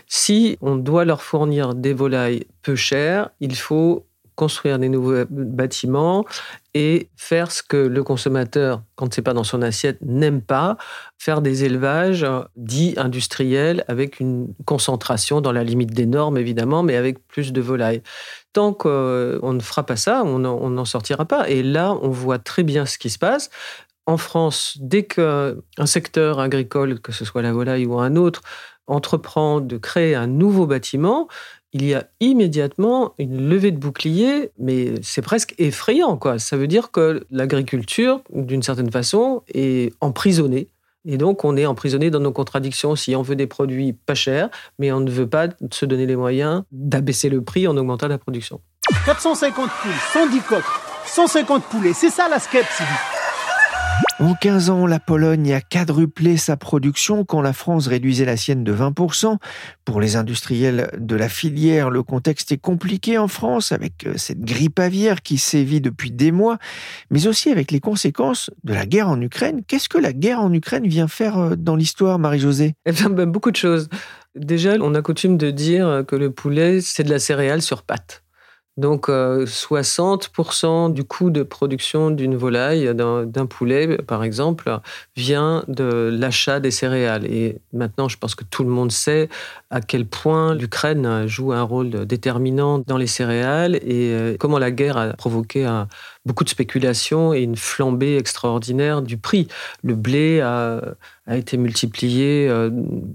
Si 0.07 0.57
on 0.61 0.75
doit 0.75 1.05
leur 1.05 1.23
fournir 1.23 1.73
des 1.73 1.93
volailles 1.93 2.45
peu 2.61 2.75
chères, 2.75 3.29
il 3.39 3.55
faut 3.55 4.05
construire 4.35 4.79
des 4.79 4.89
nouveaux 4.89 5.25
bâtiments 5.29 6.25
et 6.79 7.09
faire 7.17 7.51
ce 7.51 7.61
que 7.61 7.75
le 7.75 8.03
consommateur, 8.05 8.83
quand 8.95 9.13
c'est 9.13 9.21
pas 9.21 9.33
dans 9.33 9.43
son 9.43 9.61
assiette, 9.61 9.97
n'aime 10.01 10.41
pas, 10.41 10.77
faire 11.17 11.41
des 11.41 11.65
élevages 11.65 12.25
dits 12.55 12.93
industriels 12.95 13.83
avec 13.89 14.21
une 14.21 14.53
concentration 14.63 15.41
dans 15.41 15.51
la 15.51 15.65
limite 15.65 15.93
des 15.93 16.05
normes 16.05 16.37
évidemment, 16.37 16.81
mais 16.81 16.95
avec 16.95 17.27
plus 17.27 17.51
de 17.51 17.59
volailles. 17.59 18.01
Tant 18.53 18.71
qu'on 18.71 19.51
ne 19.51 19.59
fera 19.59 19.85
pas 19.85 19.97
ça, 19.97 20.23
on 20.23 20.39
n'en 20.39 20.85
sortira 20.85 21.25
pas. 21.25 21.49
Et 21.49 21.63
là, 21.63 21.97
on 22.01 22.11
voit 22.11 22.39
très 22.39 22.63
bien 22.63 22.85
ce 22.85 22.97
qui 22.97 23.09
se 23.09 23.19
passe. 23.19 23.49
En 24.05 24.15
France, 24.15 24.77
dès 24.79 25.03
qu'un 25.03 25.55
secteur 25.83 26.39
agricole, 26.39 27.01
que 27.01 27.11
ce 27.11 27.25
soit 27.25 27.41
la 27.41 27.51
volaille 27.51 27.87
ou 27.87 27.99
un 27.99 28.15
autre, 28.15 28.41
entreprend 28.87 29.59
de 29.59 29.77
créer 29.77 30.15
un 30.15 30.27
nouveau 30.27 30.65
bâtiment, 30.65 31.27
il 31.73 31.85
y 31.85 31.93
a 31.93 32.07
immédiatement 32.19 33.13
une 33.19 33.47
levée 33.47 33.71
de 33.71 33.77
bouclier, 33.77 34.51
mais 34.57 34.93
c'est 35.01 35.21
presque 35.21 35.53
effrayant. 35.57 36.17
Quoi. 36.17 36.39
Ça 36.39 36.57
veut 36.57 36.67
dire 36.67 36.91
que 36.91 37.25
l'agriculture, 37.29 38.21
d'une 38.33 38.63
certaine 38.63 38.91
façon, 38.91 39.43
est 39.53 39.93
emprisonnée. 40.01 40.69
Et 41.05 41.17
donc, 41.17 41.45
on 41.45 41.55
est 41.55 41.65
emprisonné 41.65 42.09
dans 42.09 42.19
nos 42.19 42.31
contradictions 42.31 42.95
si 42.95 43.15
on 43.15 43.21
veut 43.21 43.35
des 43.35 43.47
produits 43.47 43.93
pas 43.93 44.15
chers, 44.15 44.49
mais 44.79 44.91
on 44.91 44.99
ne 44.99 45.09
veut 45.09 45.27
pas 45.27 45.47
se 45.71 45.85
donner 45.85 46.05
les 46.05 46.15
moyens 46.15 46.63
d'abaisser 46.71 47.29
le 47.29 47.41
prix 47.41 47.67
en 47.67 47.77
augmentant 47.77 48.07
la 48.07 48.17
production. 48.17 48.59
450 49.05 49.69
poules, 49.81 49.91
110 50.13 50.41
coques, 50.41 50.63
150 51.05 51.63
poulets, 51.65 51.93
c'est 51.93 52.09
ça 52.09 52.27
la 52.27 52.39
skepsis. 52.39 52.83
En 54.19 54.33
15 54.33 54.69
ans, 54.69 54.85
la 54.85 54.99
Pologne 54.99 55.53
a 55.53 55.61
quadruplé 55.61 56.35
sa 56.35 56.57
production 56.57 57.23
quand 57.23 57.41
la 57.41 57.53
France 57.53 57.87
réduisait 57.87 58.25
la 58.25 58.35
sienne 58.35 58.65
de 58.65 58.73
20%. 58.73 59.37
Pour 59.85 60.01
les 60.01 60.17
industriels 60.17 60.91
de 60.97 61.15
la 61.15 61.29
filière, 61.29 61.89
le 61.89 62.03
contexte 62.03 62.51
est 62.51 62.57
compliqué 62.57 63.17
en 63.17 63.29
France 63.29 63.71
avec 63.71 64.05
euh, 64.05 64.15
cette 64.17 64.41
grippe 64.41 64.77
aviaire 64.79 65.21
qui 65.21 65.37
sévit 65.37 65.79
depuis 65.79 66.11
des 66.11 66.33
mois, 66.33 66.57
mais 67.09 67.27
aussi 67.27 67.49
avec 67.49 67.71
les 67.71 67.79
conséquences 67.79 68.51
de 68.65 68.73
la 68.73 68.85
guerre 68.85 69.07
en 69.07 69.21
Ukraine. 69.21 69.61
Qu'est-ce 69.65 69.87
que 69.87 69.97
la 69.97 70.11
guerre 70.11 70.41
en 70.41 70.51
Ukraine 70.51 70.85
vient 70.85 71.07
faire 71.07 71.37
euh, 71.37 71.55
dans 71.55 71.77
l'histoire, 71.77 72.19
Marie-Josée? 72.19 72.73
Eh 72.85 72.91
bien, 72.91 73.09
ben, 73.09 73.25
beaucoup 73.25 73.51
de 73.51 73.55
choses. 73.55 73.87
Déjà, 74.35 74.75
on 74.81 74.95
a 74.95 75.01
coutume 75.01 75.37
de 75.37 75.49
dire 75.49 76.03
que 76.05 76.17
le 76.17 76.29
poulet, 76.29 76.81
c'est 76.81 77.05
de 77.05 77.09
la 77.09 77.19
céréale 77.19 77.61
sur 77.61 77.83
pâte. 77.83 78.21
Donc 78.79 79.09
60% 79.09 80.93
du 80.93 81.03
coût 81.03 81.31
de 81.31 81.43
production 81.43 82.11
d'une 82.11 82.37
volaille, 82.37 82.95
d'un 82.95 83.45
poulet 83.45 83.97
par 83.97 84.23
exemple, 84.23 84.79
vient 85.17 85.65
de 85.67 86.09
l'achat 86.17 86.61
des 86.61 86.71
céréales. 86.71 87.25
Et 87.25 87.57
maintenant, 87.73 88.07
je 88.07 88.17
pense 88.17 88.35
que 88.35 88.45
tout 88.45 88.63
le 88.63 88.69
monde 88.69 88.93
sait 88.93 89.27
à 89.69 89.81
quel 89.81 90.05
point 90.05 90.55
l'Ukraine 90.55 91.27
joue 91.27 91.51
un 91.51 91.61
rôle 91.61 92.05
déterminant 92.05 92.81
dans 92.87 92.95
les 92.95 93.07
céréales 93.07 93.75
et 93.75 94.37
comment 94.39 94.59
la 94.59 94.71
guerre 94.71 94.95
a 94.95 95.07
provoqué 95.11 95.67
beaucoup 96.25 96.45
de 96.45 96.49
spéculation 96.49 97.33
et 97.33 97.41
une 97.41 97.57
flambée 97.57 98.15
extraordinaire 98.15 99.01
du 99.01 99.17
prix. 99.17 99.49
Le 99.83 99.95
blé 99.95 100.39
a, 100.39 100.95
été 101.27 101.57
multiplié 101.57 102.49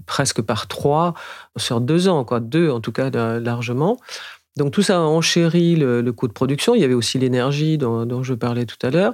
presque 0.05 0.41
par 0.41 0.67
trois 0.67 1.15
sur 1.57 1.81
deux 1.81 2.07
ans, 2.07 2.23
quoi, 2.23 2.39
deux 2.39 2.69
en 2.69 2.79
tout 2.79 2.91
cas 2.91 3.09
largement. 3.39 3.97
Donc 4.57 4.71
tout 4.71 4.81
ça 4.81 4.97
a 4.97 5.01
enchéri 5.01 5.75
le, 5.75 6.01
coût 6.11 6.27
de 6.27 6.33
production. 6.33 6.75
Il 6.75 6.81
y 6.81 6.85
avait 6.85 6.93
aussi 6.93 7.19
l'énergie 7.19 7.77
dont, 7.77 8.23
je 8.23 8.33
parlais 8.33 8.65
tout 8.65 8.77
à 8.83 8.89
l'heure. 8.89 9.13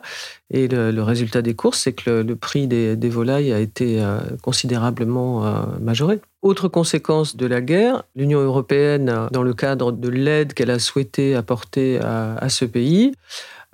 Et 0.51 0.67
le, 0.67 1.01
résultat 1.01 1.41
des 1.41 1.55
courses, 1.55 1.79
c'est 1.79 1.93
que 1.93 2.21
le, 2.21 2.35
prix 2.35 2.67
des, 2.67 3.09
volailles 3.09 3.51
a 3.51 3.59
été 3.59 4.01
euh, 4.01 4.19
considérablement 4.43 5.45
euh, 5.45 5.63
majoré. 5.79 6.19
Autre 6.43 6.67
conséquence 6.67 7.35
de 7.35 7.45
la 7.47 7.61
guerre, 7.61 8.03
l'Union 8.15 8.39
européenne, 8.39 9.27
dans 9.31 9.43
le 9.43 9.53
cadre 9.53 9.91
de 9.91 10.09
l'aide 10.09 10.53
qu'elle 10.53 10.71
a 10.71 10.79
souhaité 10.79 11.35
apporter 11.35 11.99
à 11.99 12.49
ce 12.49 12.65
pays, 12.65 13.13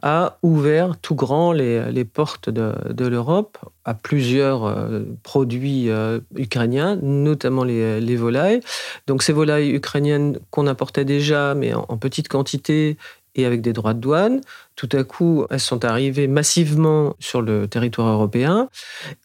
a 0.04 0.38
ouvert 0.44 0.98
tout 1.02 1.16
grand 1.16 1.52
les, 1.52 2.06
portes 2.06 2.50
de, 2.50 3.08
l'Europe 3.08 3.58
à 3.84 3.94
plusieurs 3.94 4.66
euh, 4.66 5.04
produits 5.24 5.90
euh, 5.90 6.20
ukrainiens, 6.36 6.98
notamment 7.02 7.64
les, 7.64 8.16
volailles. 8.16 8.60
Donc 9.08 9.24
ces 9.24 9.34
volailles 9.34 9.72
ukrainiennes 9.72 10.40
qu'on 10.52 10.68
importait 10.68 11.06
déjà, 11.06 11.56
mais 11.56 11.74
en, 11.74 11.98
petite 11.98 12.28
quantité 12.28 12.98
et 13.34 13.46
avec 13.46 13.62
des 13.62 13.74
droits 13.74 13.94
de 13.94 14.00
douane, 14.00 14.42
tout 14.76 14.90
à 14.94 15.04
coup, 15.04 15.46
elles 15.50 15.60
sont 15.60 15.86
arrivées 15.86 16.28
massivement 16.28 17.16
sur 17.20 17.42
le 17.42 17.68
territoire 17.68 18.08
européen 18.08 18.70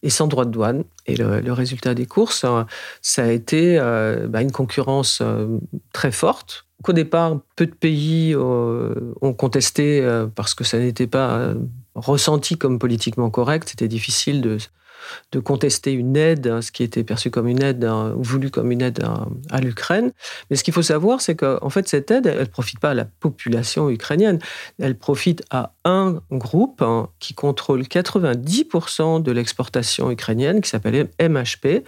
et 0.03 0.09
sans 0.09 0.27
droits 0.27 0.45
de 0.45 0.51
douane. 0.51 0.83
Et 1.05 1.15
le, 1.15 1.51
résultat 1.51 1.93
des 1.93 2.05
courses, 2.05 2.45
ça 3.01 3.23
a 3.23 3.27
été 3.27 3.77
euh, 3.79 4.27
bah, 4.27 4.41
une 4.41 4.51
concurrence 4.51 5.21
très 5.93 6.11
forte 6.11 6.65
qu'au 6.83 6.93
départ, 6.93 7.39
peu 7.55 7.65
de 7.65 7.73
pays 7.73 8.33
euh, 8.35 9.13
ont 9.21 9.33
contesté 9.33 10.01
euh, 10.01 10.27
parce 10.27 10.53
que 10.53 10.63
ça 10.63 10.77
n'était 10.77 11.07
pas 11.07 11.37
euh, 11.37 11.55
ressenti 11.95 12.57
comme 12.57 12.77
politiquement 12.77 13.31
correct. 13.31 13.69
C'était 13.69 13.87
difficile 13.87 14.41
de, 14.41 14.57
de 15.31 15.39
contester 15.39 15.91
une 15.91 16.15
aide, 16.15 16.47
hein, 16.47 16.61
ce 16.61 16.71
qui 16.71 16.83
était 16.83 17.03
perçu 17.03 17.29
comme 17.29 17.47
une 17.47 17.61
aide, 17.61 17.83
hein, 17.83 18.13
voulu 18.17 18.49
comme 18.49 18.71
une 18.71 18.81
aide 18.81 19.03
hein, 19.03 19.27
à, 19.49 19.61
l'Ukraine. 19.61 20.11
Mais 20.49 20.55
ce 20.55 20.63
qu'il 20.63 20.73
faut 20.73 20.81
savoir, 20.81 21.21
c'est 21.21 21.35
qu'en 21.35 21.69
fait, 21.69 21.87
cette 21.87 22.11
aide, 22.11 22.25
elle 22.25 22.39
ne 22.39 22.45
profite 22.45 22.79
pas 22.79 22.91
à 22.91 22.93
la 22.93 23.05
population 23.05 23.89
ukrainienne. 23.89 24.39
Elle 24.79 24.97
profite 24.97 25.43
à 25.49 25.73
un 25.85 26.21
groupe 26.31 26.83
qui 27.19 27.33
contrôle 27.33 27.81
90% 27.81 29.21
de 29.21 29.31
l'exportation 29.31 30.11
ukrainienne, 30.11 30.61
qui 30.61 30.69
s'appelle 30.69 31.09
MHP, 31.21 31.83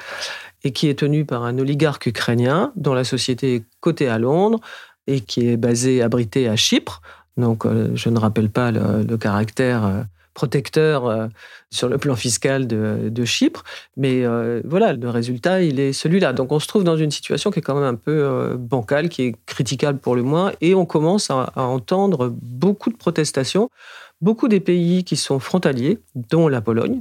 et 0.63 0.71
qui 0.71 0.89
est 0.89 0.99
tenu 0.99 1.25
par 1.25 1.43
un 1.43 1.57
oligarque 1.59 2.07
ukrainien 2.07 2.73
dont 2.75 2.93
la 2.93 3.03
société 3.03 3.55
est 3.55 3.63
cotée 3.79 4.07
à 4.07 4.17
Londres 4.17 4.59
et 5.07 5.21
qui 5.21 5.47
est 5.47 5.57
basé, 5.57 6.01
abrité 6.01 6.49
à 6.49 6.55
Chypre. 6.55 7.01
Donc, 7.37 7.65
euh, 7.65 7.91
je 7.93 8.09
ne 8.09 8.17
rappelle 8.17 8.49
pas 8.49 8.71
le, 8.71 9.17
caractère 9.17 9.85
euh, 9.85 10.01
protecteur 10.35 11.07
euh, 11.07 11.27
sur 11.71 11.89
le 11.89 11.97
plan 11.97 12.15
fiscal 12.15 12.67
de, 12.67 13.25
Chypre. 13.25 13.63
Mais 13.97 14.23
voilà, 14.63 14.93
le 14.93 15.09
résultat, 15.09 15.61
il 15.63 15.79
est 15.79 15.91
celui-là. 15.91 16.31
Donc 16.31 16.51
on 16.51 16.59
se 16.59 16.67
trouve 16.67 16.83
dans 16.83 16.95
une 16.95 17.11
situation 17.11 17.49
qui 17.49 17.59
est 17.59 17.61
quand 17.63 17.73
même 17.75 17.83
un 17.83 17.95
peu 17.95 18.55
bancale, 18.57 19.09
qui 19.09 19.23
est 19.23 19.35
critiquable 19.47 19.97
pour 19.99 20.15
le 20.15 20.21
moins, 20.21 20.53
et 20.61 20.75
on 20.75 20.85
commence 20.85 21.31
à 21.31 21.51
entendre 21.55 22.33
beaucoup 22.39 22.91
de 22.91 22.95
protestations 22.95 23.69
beaucoup 24.21 24.47
des 24.47 24.59
pays 24.59 25.03
qui 25.03 25.17
sont 25.17 25.39
frontaliers, 25.39 25.99
dont 26.15 26.47
la 26.47 26.61
Pologne, 26.61 26.99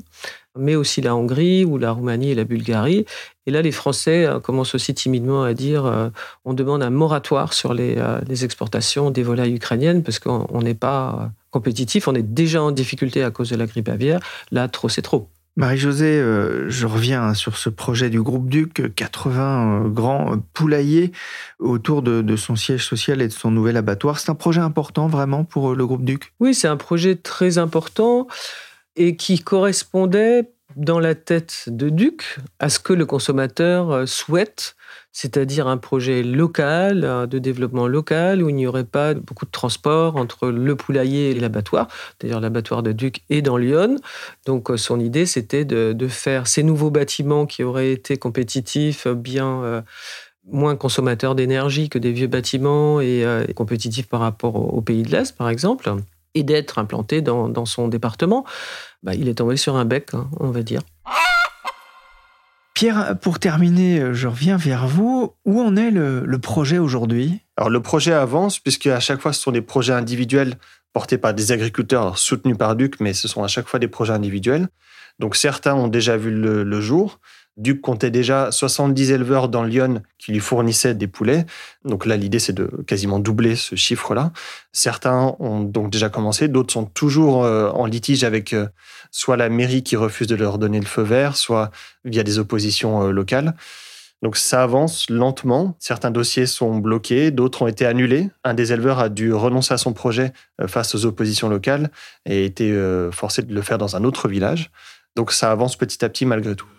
mais 0.59 0.77
aussi 0.77 1.01
la 1.01 1.15
Hongrie 1.15 1.65
ou 1.65 1.79
la 1.79 1.93
Roumanie 1.93 2.31
et 2.31 2.35
la 2.35 2.45
Bulgarie. 2.45 3.05
Et 3.47 3.51
là, 3.51 3.63
les 3.63 3.73
Français 3.73 4.27
euh, 4.27 4.41
commencent 4.41 4.75
aussi 4.75 4.95
timidement 4.95 5.43
à 5.43 5.55
dire 5.55 5.87
euh, 5.87 6.09
on 6.45 6.55
demande 6.55 6.83
un 6.83 6.91
moratoire 6.91 7.53
sur 7.53 7.75
les, 7.75 7.97
euh, 7.99 8.21
les 8.29 8.45
exportations 8.45 9.11
des 9.11 9.23
volailles 9.23 9.55
ukrainiennes 9.55 10.03
parce 10.03 10.19
qu'on 10.19 10.63
n'est 10.63 10.75
pas 10.75 11.31
compétitif, 11.51 12.09
on 12.09 12.15
est 12.15 12.23
déjà 12.23 12.63
en 12.63 12.73
difficulté 12.73 13.23
à 13.23 13.31
cause 13.31 13.51
de 13.51 13.57
la 13.57 13.67
grippe 13.67 13.89
aviaire. 13.89 14.21
Là, 14.51 14.69
trop, 14.69 14.89
c'est 14.89 15.03
trop. 15.03 15.29
Marie-Josée, 15.57 16.19
euh, 16.19 16.69
je 16.69 16.85
reviens 16.85 17.33
sur 17.33 17.57
ce 17.57 17.69
projet 17.69 18.11
du 18.11 18.21
groupe 18.21 18.49
Duc, 18.49 18.93
80 18.97 19.85
euh, 19.85 19.89
grands 19.89 20.37
poulaillers 20.53 21.13
autour 21.61 22.03
de, 22.03 22.35
son 22.35 22.57
siège 22.57 22.85
social 22.85 23.23
et 23.23 23.29
de 23.29 23.33
son 23.33 23.53
nouvel 23.53 23.77
abattoir. 23.77 24.19
C'est 24.19 24.31
un 24.31 24.35
projet 24.35 24.61
important 24.61 25.07
vraiment 25.07 25.45
pour 25.45 25.77
le 25.77 25.87
groupe 25.87 26.05
Duc? 26.05 26.33
Oui, 26.41 26.55
c'est 26.55 26.67
un 26.67 26.77
projet 26.77 27.15
très 27.15 27.59
important 27.59 28.27
et 28.97 29.17
qui 29.17 29.39
correspondait 29.39 30.51
dans 30.77 30.99
la 30.99 31.15
tête 31.15 31.65
de 31.69 31.89
Duc 31.89 32.39
à 32.59 32.69
ce 32.69 32.79
que 32.79 32.93
le 32.93 33.07
consommateur 33.07 34.09
souhaite 34.09 34.77
c'est-à-dire 35.15 35.69
un 35.69 35.79
projet 35.79 36.25
local, 36.25 37.29
de 37.31 37.39
développement 37.39 37.87
local, 37.87 38.43
où 38.43 38.51
il 38.51 38.57
n'y 38.57 38.67
aurait 38.67 38.85
pas 38.85 39.15
beaucoup 39.15 39.47
de 39.47 39.51
transport 39.51 40.17
entre 40.17 40.49
le 40.49 40.75
poulailler 40.75 41.31
et 41.31 41.35
l'abattoir. 41.35 41.87
D'ailleurs, 42.21 42.41
l'abattoir 42.41 42.83
de 42.83 42.91
Duc 42.91 43.23
est 43.31 43.41
dans 43.41 43.57
Lyon. 43.57 43.97
Donc, 44.45 44.71
euh, 44.71 44.77
son 44.77 44.99
idée, 44.99 45.25
c'était 45.25 45.65
de, 45.65 46.09
faire 46.09 46.49
ces 46.49 46.65
nouveaux 46.65 46.91
bâtiments 46.91 47.47
qui 47.47 47.63
auraient 47.63 47.93
été 47.93 48.17
compétitifs, 48.17 49.07
bien 49.07 49.63
euh, 49.63 49.83
moins 50.51 50.75
consommateurs 50.75 51.37
d'énergie 51.37 51.89
que 51.89 51.99
des 51.99 52.13
vieux 52.13 52.27
bâtiments 52.27 53.01
et 53.01 53.25
euh, 53.25 53.47
compétitifs 53.55 54.09
par 54.09 54.21
rapport 54.21 54.57
au, 54.57 54.81
pays 54.83 55.05
de 55.05 55.11
l'Est, 55.11 55.37
par 55.37 55.49
exemple, 55.49 55.95
et 56.35 56.43
d'être 56.43 56.79
implanté 56.79 57.23
dans, 57.23 57.65
son 57.65 57.89
département. 57.89 58.45
Bah, 59.03 59.15
il 59.15 59.29
est 59.29 59.35
tombé 59.35 59.57
sur 59.57 59.77
un 59.77 59.85
bec, 59.85 60.11
hein, 60.13 60.29
on 60.41 60.51
va 60.51 60.63
dire. 60.63 60.83
Pierre, 62.75 63.17
pour 63.21 63.39
terminer, 63.39 64.13
je 64.13 64.27
reviens 64.27 64.57
vers 64.57 64.89
vous. 64.89 65.35
Où 65.45 65.61
en 65.61 65.77
est 65.77 65.91
le, 65.91 66.39
projet 66.39 66.79
aujourd'hui? 66.79 67.41
Alors 67.57 67.71
le 67.71 67.81
projet 67.81 68.13
avance, 68.13 68.59
puisque 68.59 68.89
à 68.89 68.99
chaque 68.99 69.21
fois 69.21 69.33
ce 69.33 69.41
sont 69.41 69.53
des 69.53 69.63
projets 69.63 69.93
individuels 69.93 70.57
portés 70.93 71.19
par 71.19 71.35
des 71.35 71.53
agriculteurs 71.53 72.19
soutenus 72.19 72.59
par 72.59 72.75
Duc, 72.75 72.99
mais 73.01 73.15
ce 73.15 73.29
sont 73.29 73.45
à 73.45 73.49
chaque 73.49 73.69
fois 73.69 73.79
des 73.79 73.89
projets 73.89 74.13
individuels. 74.13 74.69
Donc 75.21 75.37
certains 75.37 75.75
ont 75.75 75.87
déjà 75.87 76.17
vu 76.17 76.33
le 76.33 76.81
jour. 76.81 77.21
Duc 77.57 77.81
comptait 77.81 78.11
déjà 78.11 78.51
70 78.51 79.13
éleveurs 79.13 79.49
dans 79.49 79.63
Lyon 79.63 80.03
qui 80.19 80.33
lui 80.33 80.41
fournissaient 80.41 80.95
des 80.95 81.07
poulets. 81.07 81.47
Donc 81.85 82.05
là, 82.05 82.17
l'idée, 82.17 82.41
c'est 82.41 82.53
de 82.53 82.67
quasiment 82.87 83.21
doubler 83.21 83.55
ce 83.55 83.77
chiffre-là. 83.77 84.33
Certains 84.73 85.37
ont 85.39 85.61
donc 85.61 85.91
déjà 85.91 86.09
commencé, 86.09 86.49
d'autres 86.49 86.73
sont 86.73 86.87
toujours 86.87 87.45
euh, 87.45 87.71
en 87.71 87.87
litige 87.87 88.25
avec 88.25 88.53
euh, 88.55 88.67
soit 89.13 89.37
la 89.37 89.49
mairie 89.49 89.85
qui 89.85 89.95
refuse 89.95 90.27
de 90.27 90.35
leur 90.35 90.59
donner 90.59 90.81
le 90.81 90.87
feu 90.87 91.03
vert, 91.03 91.37
soit 91.37 91.71
via 92.05 92.25
des 92.25 92.41
oppositions 92.41 93.05
euh, 93.05 93.11
locales. 93.13 93.55
Donc 94.21 94.37
ça 94.37 94.65
avance 94.65 95.09
lentement. 95.09 95.77
Certains 95.79 96.11
dossiers 96.11 96.47
sont 96.47 96.79
bloqués, 96.79 97.31
d'autres 97.31 97.63
ont 97.63 97.67
été 97.69 97.87
annulés. 97.87 98.31
Un 98.43 98.55
des 98.55 98.73
éleveurs 98.73 98.99
a 98.99 99.11
dû 99.11 99.33
renoncer 99.33 99.75
à 99.75 99.79
son 99.79 99.93
projet 99.93 100.33
face 100.67 100.95
aux 100.95 101.05
oppositions 101.05 101.51
locales 101.51 101.91
et 102.25 102.39
a 102.39 102.41
été 102.41 102.75
forcé 103.13 103.43
de 103.43 103.55
le 103.55 103.61
faire 103.61 103.77
dans 103.77 103.97
un 103.97 104.05
autre 104.05 104.29
village. 104.29 104.71
Donc 105.15 105.31
ça 105.31 105.53
avance 105.53 105.77
petit 105.77 106.03
à 106.03 106.09
petit 106.09 106.25
malgré 106.25 106.57
tout. 106.57 106.74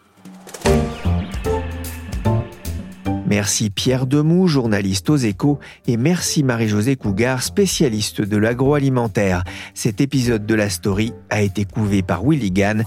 Merci 3.28 3.70
Pierre 3.70 4.06
Demou, 4.06 4.48
journaliste 4.48 5.10
aux 5.10 5.18
échos, 5.18 5.60
et 5.88 5.98
merci 5.98 6.42
Marie-Josée 6.42 6.96
Cougar, 6.96 7.44
spécialiste 7.44 8.22
de 8.22 8.38
l'agroalimentaire. 8.38 9.44
Cet 9.74 10.00
épisode 10.00 10.46
de 10.46 10.56
la 10.56 10.70
story 10.70 11.12
a 11.30 11.42
été 11.42 11.66
couvé 11.66 12.02
par 12.02 12.24
Willy 12.24 12.52
Gann, 12.52 12.86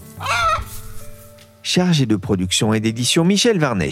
chargé 1.63 2.07
de 2.07 2.17
production 2.17 2.73
et 2.73 2.81
d'édition 2.81 3.25
Michel 3.25 3.59
Varnet. 3.59 3.91